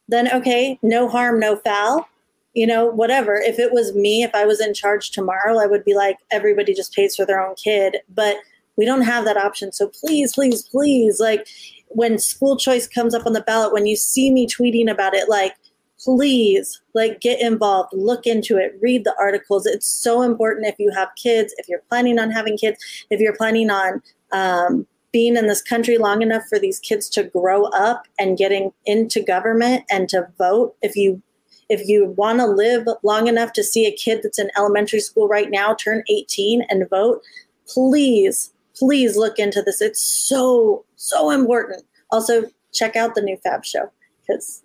[0.08, 2.08] then okay no harm no foul
[2.54, 3.36] you know, whatever.
[3.36, 6.72] If it was me, if I was in charge tomorrow, I would be like, everybody
[6.72, 7.98] just pays for their own kid.
[8.08, 8.36] But
[8.76, 9.72] we don't have that option.
[9.72, 11.46] So please, please, please, like
[11.88, 15.28] when school choice comes up on the ballot, when you see me tweeting about it,
[15.28, 15.54] like,
[16.00, 19.64] please, like, get involved, look into it, read the articles.
[19.64, 22.78] It's so important if you have kids, if you're planning on having kids,
[23.10, 24.02] if you're planning on,
[24.32, 28.72] um, being in this country long enough for these kids to grow up and getting
[28.84, 31.22] into government and to vote if you
[31.68, 35.28] if you want to live long enough to see a kid that's in elementary school
[35.28, 37.22] right now turn 18 and vote,
[37.66, 39.80] please, please look into this.
[39.80, 41.84] It's so, so important.
[42.10, 43.90] Also, check out the new Fab show
[44.20, 44.62] because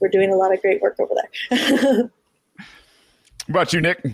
[0.00, 2.10] we're doing a lot of great work over there.
[3.48, 4.04] about you, Nick?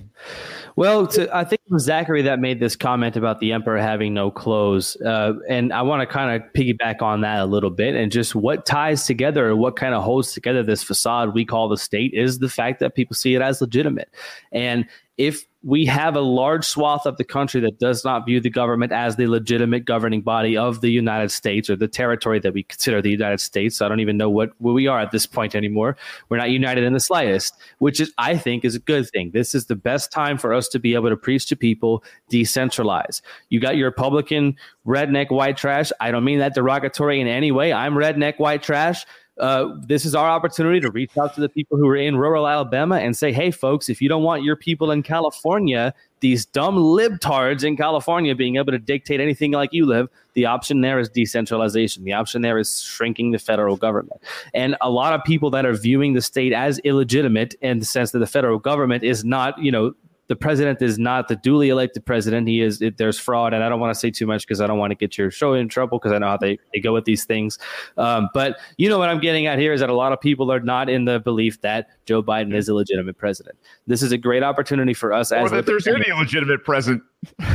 [0.76, 4.12] Well, to, I think it was Zachary that made this comment about the emperor having
[4.12, 7.94] no clothes, uh, and I want to kind of piggyback on that a little bit,
[7.94, 11.76] and just what ties together, what kind of holds together this facade we call the
[11.76, 14.08] state is the fact that people see it as legitimate,
[14.50, 18.50] and if we have a large swath of the country that does not view the
[18.50, 22.62] government as the legitimate governing body of the United States or the territory that we
[22.62, 23.80] consider the United States.
[23.80, 25.96] I don't even know what where we are at this point anymore.
[26.28, 29.30] We're not united in the slightest, which is I think is a good thing.
[29.32, 33.22] This is the best time for us to be able to preach to people, decentralize.
[33.48, 34.56] You got your Republican
[34.86, 35.90] redneck white trash.
[35.98, 37.72] I don't mean that derogatory in any way.
[37.72, 39.06] I'm redneck white trash
[39.38, 42.46] uh, this is our opportunity to reach out to the people who are in rural
[42.46, 46.76] Alabama and say, hey, folks, if you don't want your people in California, these dumb
[46.76, 51.08] libtards in California being able to dictate anything like you live, the option there is
[51.08, 52.04] decentralization.
[52.04, 54.20] The option there is shrinking the federal government.
[54.54, 58.12] And a lot of people that are viewing the state as illegitimate in the sense
[58.12, 59.94] that the federal government is not, you know,
[60.26, 62.48] the president is not the duly elected president.
[62.48, 64.66] He is it, there's fraud, and I don't want to say too much because I
[64.66, 66.92] don't want to get your show in trouble because I know how they, they go
[66.92, 67.58] with these things.
[67.96, 70.50] Um, but you know what I'm getting at here is that a lot of people
[70.50, 73.58] are not in the belief that Joe Biden is a legitimate president.
[73.86, 75.30] This is a great opportunity for us.
[75.30, 77.02] Or as that there's any legitimate president.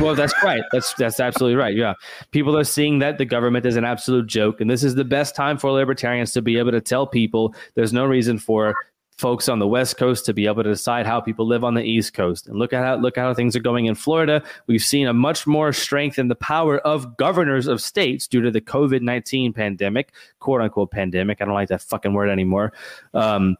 [0.00, 0.62] well, that's right.
[0.72, 1.74] That's that's absolutely right.
[1.74, 1.94] Yeah,
[2.30, 5.34] people are seeing that the government is an absolute joke, and this is the best
[5.34, 8.74] time for libertarians to be able to tell people there's no reason for
[9.20, 11.82] folks on the West Coast to be able to decide how people live on the
[11.82, 12.48] East Coast.
[12.48, 14.42] And look at how look at how things are going in Florida.
[14.66, 18.50] We've seen a much more strength in the power of governors of states due to
[18.50, 21.40] the COVID nineteen pandemic, quote unquote pandemic.
[21.40, 22.72] I don't like that fucking word anymore.
[23.14, 23.56] Um,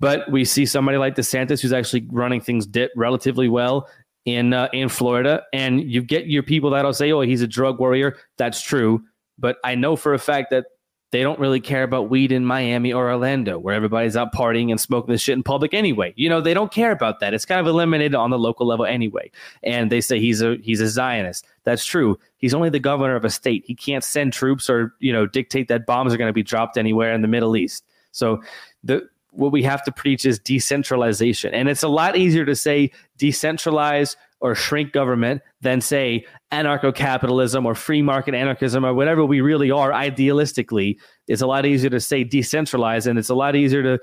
[0.00, 3.88] but we see somebody like DeSantis who's actually running things relatively well
[4.26, 7.78] in uh, in Florida, and you get your people that'll say, "Oh, he's a drug
[7.78, 9.02] warrior." That's true,
[9.38, 10.66] but I know for a fact that
[11.12, 14.80] they don't really care about weed in Miami or Orlando, where everybody's out partying and
[14.80, 16.12] smoking this shit in public anyway.
[16.16, 17.32] You know, they don't care about that.
[17.32, 19.30] It's kind of eliminated on the local level anyway.
[19.62, 21.46] And they say he's a he's a Zionist.
[21.64, 22.18] That's true.
[22.38, 23.64] He's only the governor of a state.
[23.66, 26.76] He can't send troops or, you know, dictate that bombs are going to be dropped
[26.76, 27.84] anywhere in the Middle East.
[28.10, 28.42] So
[28.82, 31.54] the what we have to preach is decentralization.
[31.54, 37.64] And it's a lot easier to say decentralize or shrink government than say anarcho capitalism
[37.66, 40.96] or free market anarchism or whatever we really are idealistically.
[41.26, 43.98] It's a lot easier to say decentralize and it's a lot easier to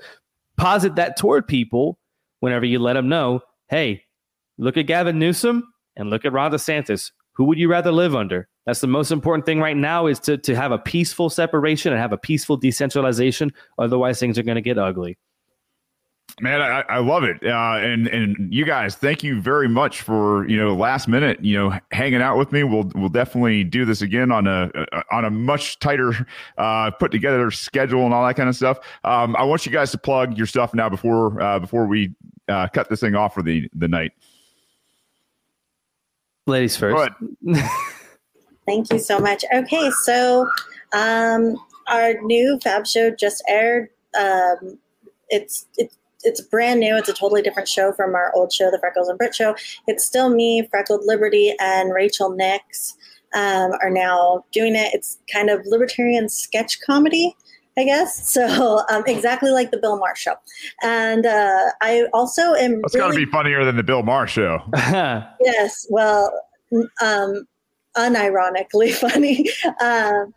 [0.56, 1.98] posit that toward people
[2.40, 4.02] whenever you let them know hey,
[4.58, 5.64] look at Gavin Newsom
[5.96, 7.12] and look at Ron DeSantis.
[7.32, 8.48] Who would you rather live under?
[8.66, 12.00] That's the most important thing right now is to, to have a peaceful separation and
[12.00, 13.52] have a peaceful decentralization.
[13.78, 15.18] Otherwise, things are going to get ugly.
[16.40, 20.48] Man, I, I love it, uh, and and you guys, thank you very much for
[20.48, 22.64] you know last minute you know hanging out with me.
[22.64, 24.68] We'll we'll definitely do this again on a,
[25.12, 26.26] on a much tighter
[26.58, 28.80] uh, put together schedule and all that kind of stuff.
[29.04, 32.12] Um, I want you guys to plug your stuff now before uh, before we
[32.48, 34.10] uh, cut this thing off for the the night.
[36.48, 37.12] Ladies first.
[38.66, 39.44] Thank you so much.
[39.54, 40.48] Okay, so
[40.92, 41.56] um,
[41.86, 43.90] our new Fab show just aired.
[44.18, 44.78] Um,
[45.28, 46.96] it's it's it's brand new.
[46.96, 49.54] It's a totally different show from our old show, the Freckles and Britt show.
[49.86, 52.96] It's still me, Freckled Liberty, and Rachel Nix
[53.34, 54.92] um, are now doing it.
[54.94, 57.34] It's kind of libertarian sketch comedy.
[57.76, 58.82] I guess so.
[58.90, 60.34] Um, exactly like the Bill Maher show,
[60.82, 62.80] and uh, I also am.
[62.84, 64.60] It's really, got to be funnier than the Bill Maher show.
[65.40, 66.32] yes, well,
[67.02, 67.46] um,
[67.96, 69.48] unironically funny.
[69.80, 70.34] Um,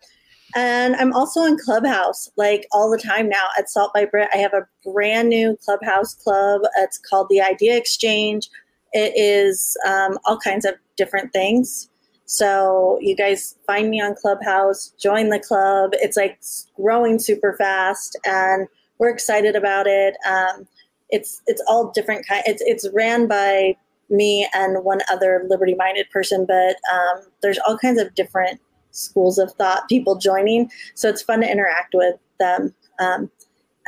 [0.56, 4.30] and I'm also in Clubhouse like all the time now at Salt by Britt.
[4.34, 6.62] I have a brand new Clubhouse club.
[6.78, 8.50] It's called the Idea Exchange.
[8.93, 11.89] It is um, all kinds of different things.
[12.26, 15.91] So you guys find me on Clubhouse, join the club.
[15.93, 16.39] It's like
[16.76, 18.68] growing super fast, and
[19.00, 20.16] we're excited about it.
[20.28, 20.68] Um,
[21.10, 22.43] it's it's all different kind.
[22.45, 23.78] It's it's ran by
[24.10, 28.60] me and one other liberty minded person, but um, there's all kinds of different
[28.98, 30.72] schools of thought people joining.
[30.95, 32.74] So it's fun to interact with them.
[33.00, 33.32] Um,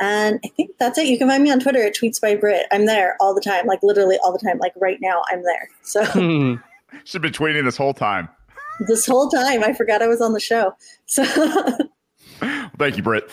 [0.00, 1.06] and I think that's it.
[1.06, 2.66] You can find me on Twitter at Tweets by Britt.
[2.72, 4.58] I'm there all the time, like literally all the time.
[4.58, 5.68] Like right now, I'm there.
[5.82, 6.04] So
[7.04, 8.28] she's been tweeting this whole time.
[8.86, 10.74] This whole time, I forgot I was on the show.
[11.04, 11.24] So
[12.78, 13.30] thank you, Britt.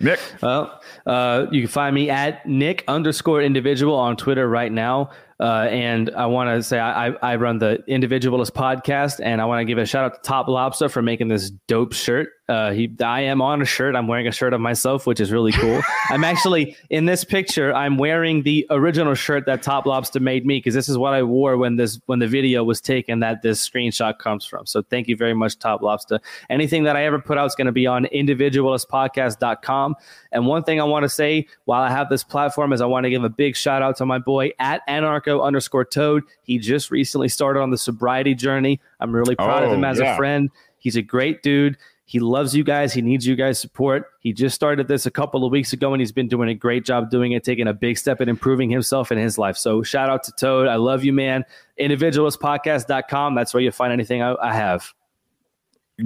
[0.00, 0.20] Nick.
[0.40, 5.10] Well, uh, you can find me at Nick underscore individual on Twitter right now.
[5.40, 9.60] Uh, and I want to say I, I run the Individualist podcast, and I want
[9.60, 12.30] to give a shout out to Top Lobster for making this dope shirt.
[12.48, 13.94] Uh, he, I am on a shirt.
[13.94, 15.82] I'm wearing a shirt of myself, which is really cool.
[16.08, 17.74] I'm actually in this picture.
[17.74, 21.22] I'm wearing the original shirt that Top Lobster made me because this is what I
[21.22, 24.64] wore when this when the video was taken that this screenshot comes from.
[24.64, 26.20] So thank you very much, Top Lobster.
[26.48, 29.96] Anything that I ever put out is going to be on individualistpodcast.com.
[30.32, 33.04] And one thing I want to say while I have this platform is I want
[33.04, 36.22] to give a big shout out to my boy at anarcho underscore toad.
[36.44, 38.80] He just recently started on the sobriety journey.
[39.00, 40.14] I'm really proud oh, of him oh, as yeah.
[40.14, 40.48] a friend.
[40.78, 41.76] He's a great dude.
[42.08, 42.94] He loves you guys.
[42.94, 44.12] He needs you guys' support.
[44.20, 46.86] He just started this a couple of weeks ago and he's been doing a great
[46.86, 49.58] job doing it, taking a big step in improving himself and his life.
[49.58, 50.68] So shout out to Toad.
[50.68, 51.44] I love you, man.
[51.78, 53.34] Individualistpodcast.com.
[53.34, 54.94] That's where you find anything I, I have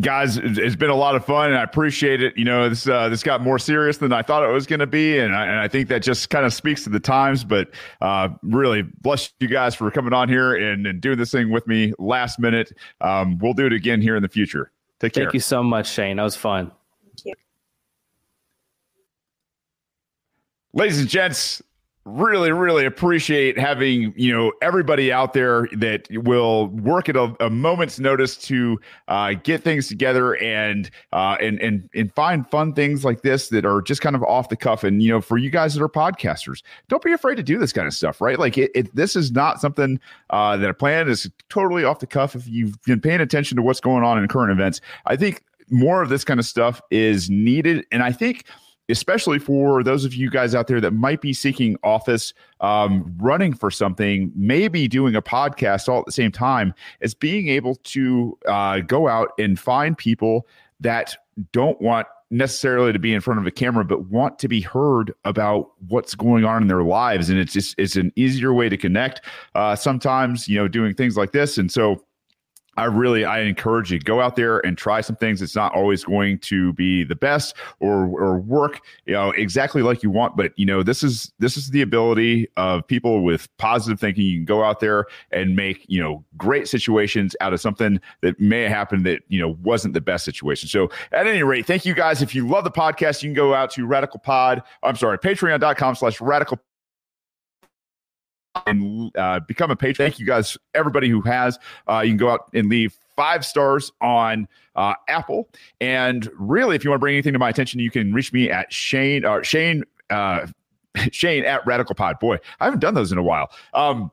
[0.00, 3.10] guys it's been a lot of fun and i appreciate it you know this uh,
[3.10, 5.58] this got more serious than i thought it was going to be and I, and
[5.58, 7.68] I think that just kind of speaks to the times but
[8.00, 11.66] uh, really bless you guys for coming on here and, and doing this thing with
[11.66, 12.72] me last minute
[13.02, 14.72] um, we'll do it again here in the future
[15.02, 15.24] take care.
[15.24, 16.16] thank you so much shane.
[16.16, 16.72] That was fun.
[20.72, 21.62] Ladies and gents
[22.04, 27.48] really really appreciate having you know everybody out there that will work at a, a
[27.48, 28.78] moment's notice to
[29.08, 33.64] uh, get things together and uh, and and and find fun things like this that
[33.64, 34.82] are just kind of off the cuff.
[34.82, 37.72] And you know for you guys that are podcasters don't be afraid to do this
[37.72, 38.38] kind of stuff right?
[38.38, 40.00] Like it, it this is not something
[40.30, 43.62] uh, that a plan is totally off the cuff if you've been paying attention to
[43.62, 44.80] what's going on in current events.
[45.06, 47.86] I think more of this kind of stuff is needed.
[47.90, 48.44] And i think
[48.88, 53.52] especially for those of you guys out there that might be seeking office, um, running
[53.52, 58.36] for something, maybe doing a podcast all at the same time, is being able to
[58.46, 60.46] uh, go out and find people
[60.80, 61.16] that
[61.52, 65.12] don't want necessarily to be in front of a camera but want to be heard
[65.24, 67.28] about what's going on in their lives.
[67.28, 69.20] And it's just it's an easier way to connect
[69.54, 71.58] uh, sometimes you know doing things like this.
[71.58, 72.02] And so
[72.76, 75.42] I really I encourage you go out there and try some things.
[75.42, 80.02] It's not always going to be the best or or work you know exactly like
[80.02, 84.00] you want, but you know this is this is the ability of people with positive
[84.00, 84.24] thinking.
[84.24, 88.40] You can go out there and make you know great situations out of something that
[88.40, 90.68] may have happened that you know wasn't the best situation.
[90.68, 92.22] So at any rate, thank you guys.
[92.22, 94.62] If you love the podcast, you can go out to Radical Pod.
[94.82, 96.58] I'm sorry, Patreon.com/slash Radical
[98.66, 100.06] and uh, become a patron.
[100.06, 101.58] Thank you guys, everybody who has.
[101.88, 105.48] Uh, you can go out and leave five stars on uh, Apple.
[105.80, 108.50] And really, if you want to bring anything to my attention, you can reach me
[108.50, 109.84] at Shane or Shane.
[110.10, 110.46] Uh,
[111.10, 112.18] Shane at Radical Pod.
[112.18, 113.50] Boy, I haven't done those in a while.
[113.72, 114.10] Um,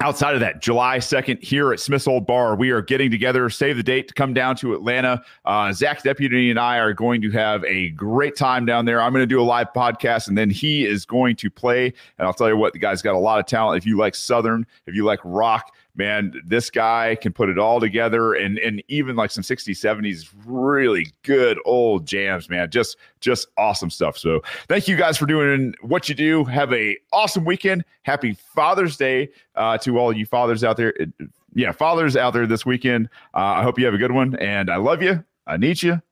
[0.00, 3.78] Outside of that, July 2nd, here at Smith's Olde Bar, we are getting together, save
[3.78, 5.22] the date to come down to Atlanta.
[5.46, 9.00] Uh, Zach Deputy and I are going to have a great time down there.
[9.00, 11.94] I'm going to do a live podcast, and then he is going to play.
[12.18, 13.78] And I'll tell you what, the guy's got a lot of talent.
[13.78, 17.80] If you like Southern, if you like rock, man, this guy can put it all
[17.80, 22.70] together and and even like some 60s, 70s, really good old jams, man.
[22.70, 24.16] Just just awesome stuff.
[24.16, 26.44] So thank you guys for doing what you do.
[26.44, 27.84] Have a awesome weekend.
[28.02, 30.94] Happy Father's Day uh, to all you fathers out there.
[31.54, 33.08] Yeah, fathers out there this weekend.
[33.34, 34.36] Uh, I hope you have a good one.
[34.36, 35.24] And I love you.
[35.46, 36.02] I need you.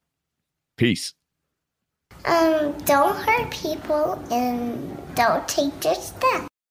[0.76, 1.12] Peace.
[2.24, 6.48] Um, don't hurt people and don't take their stuff.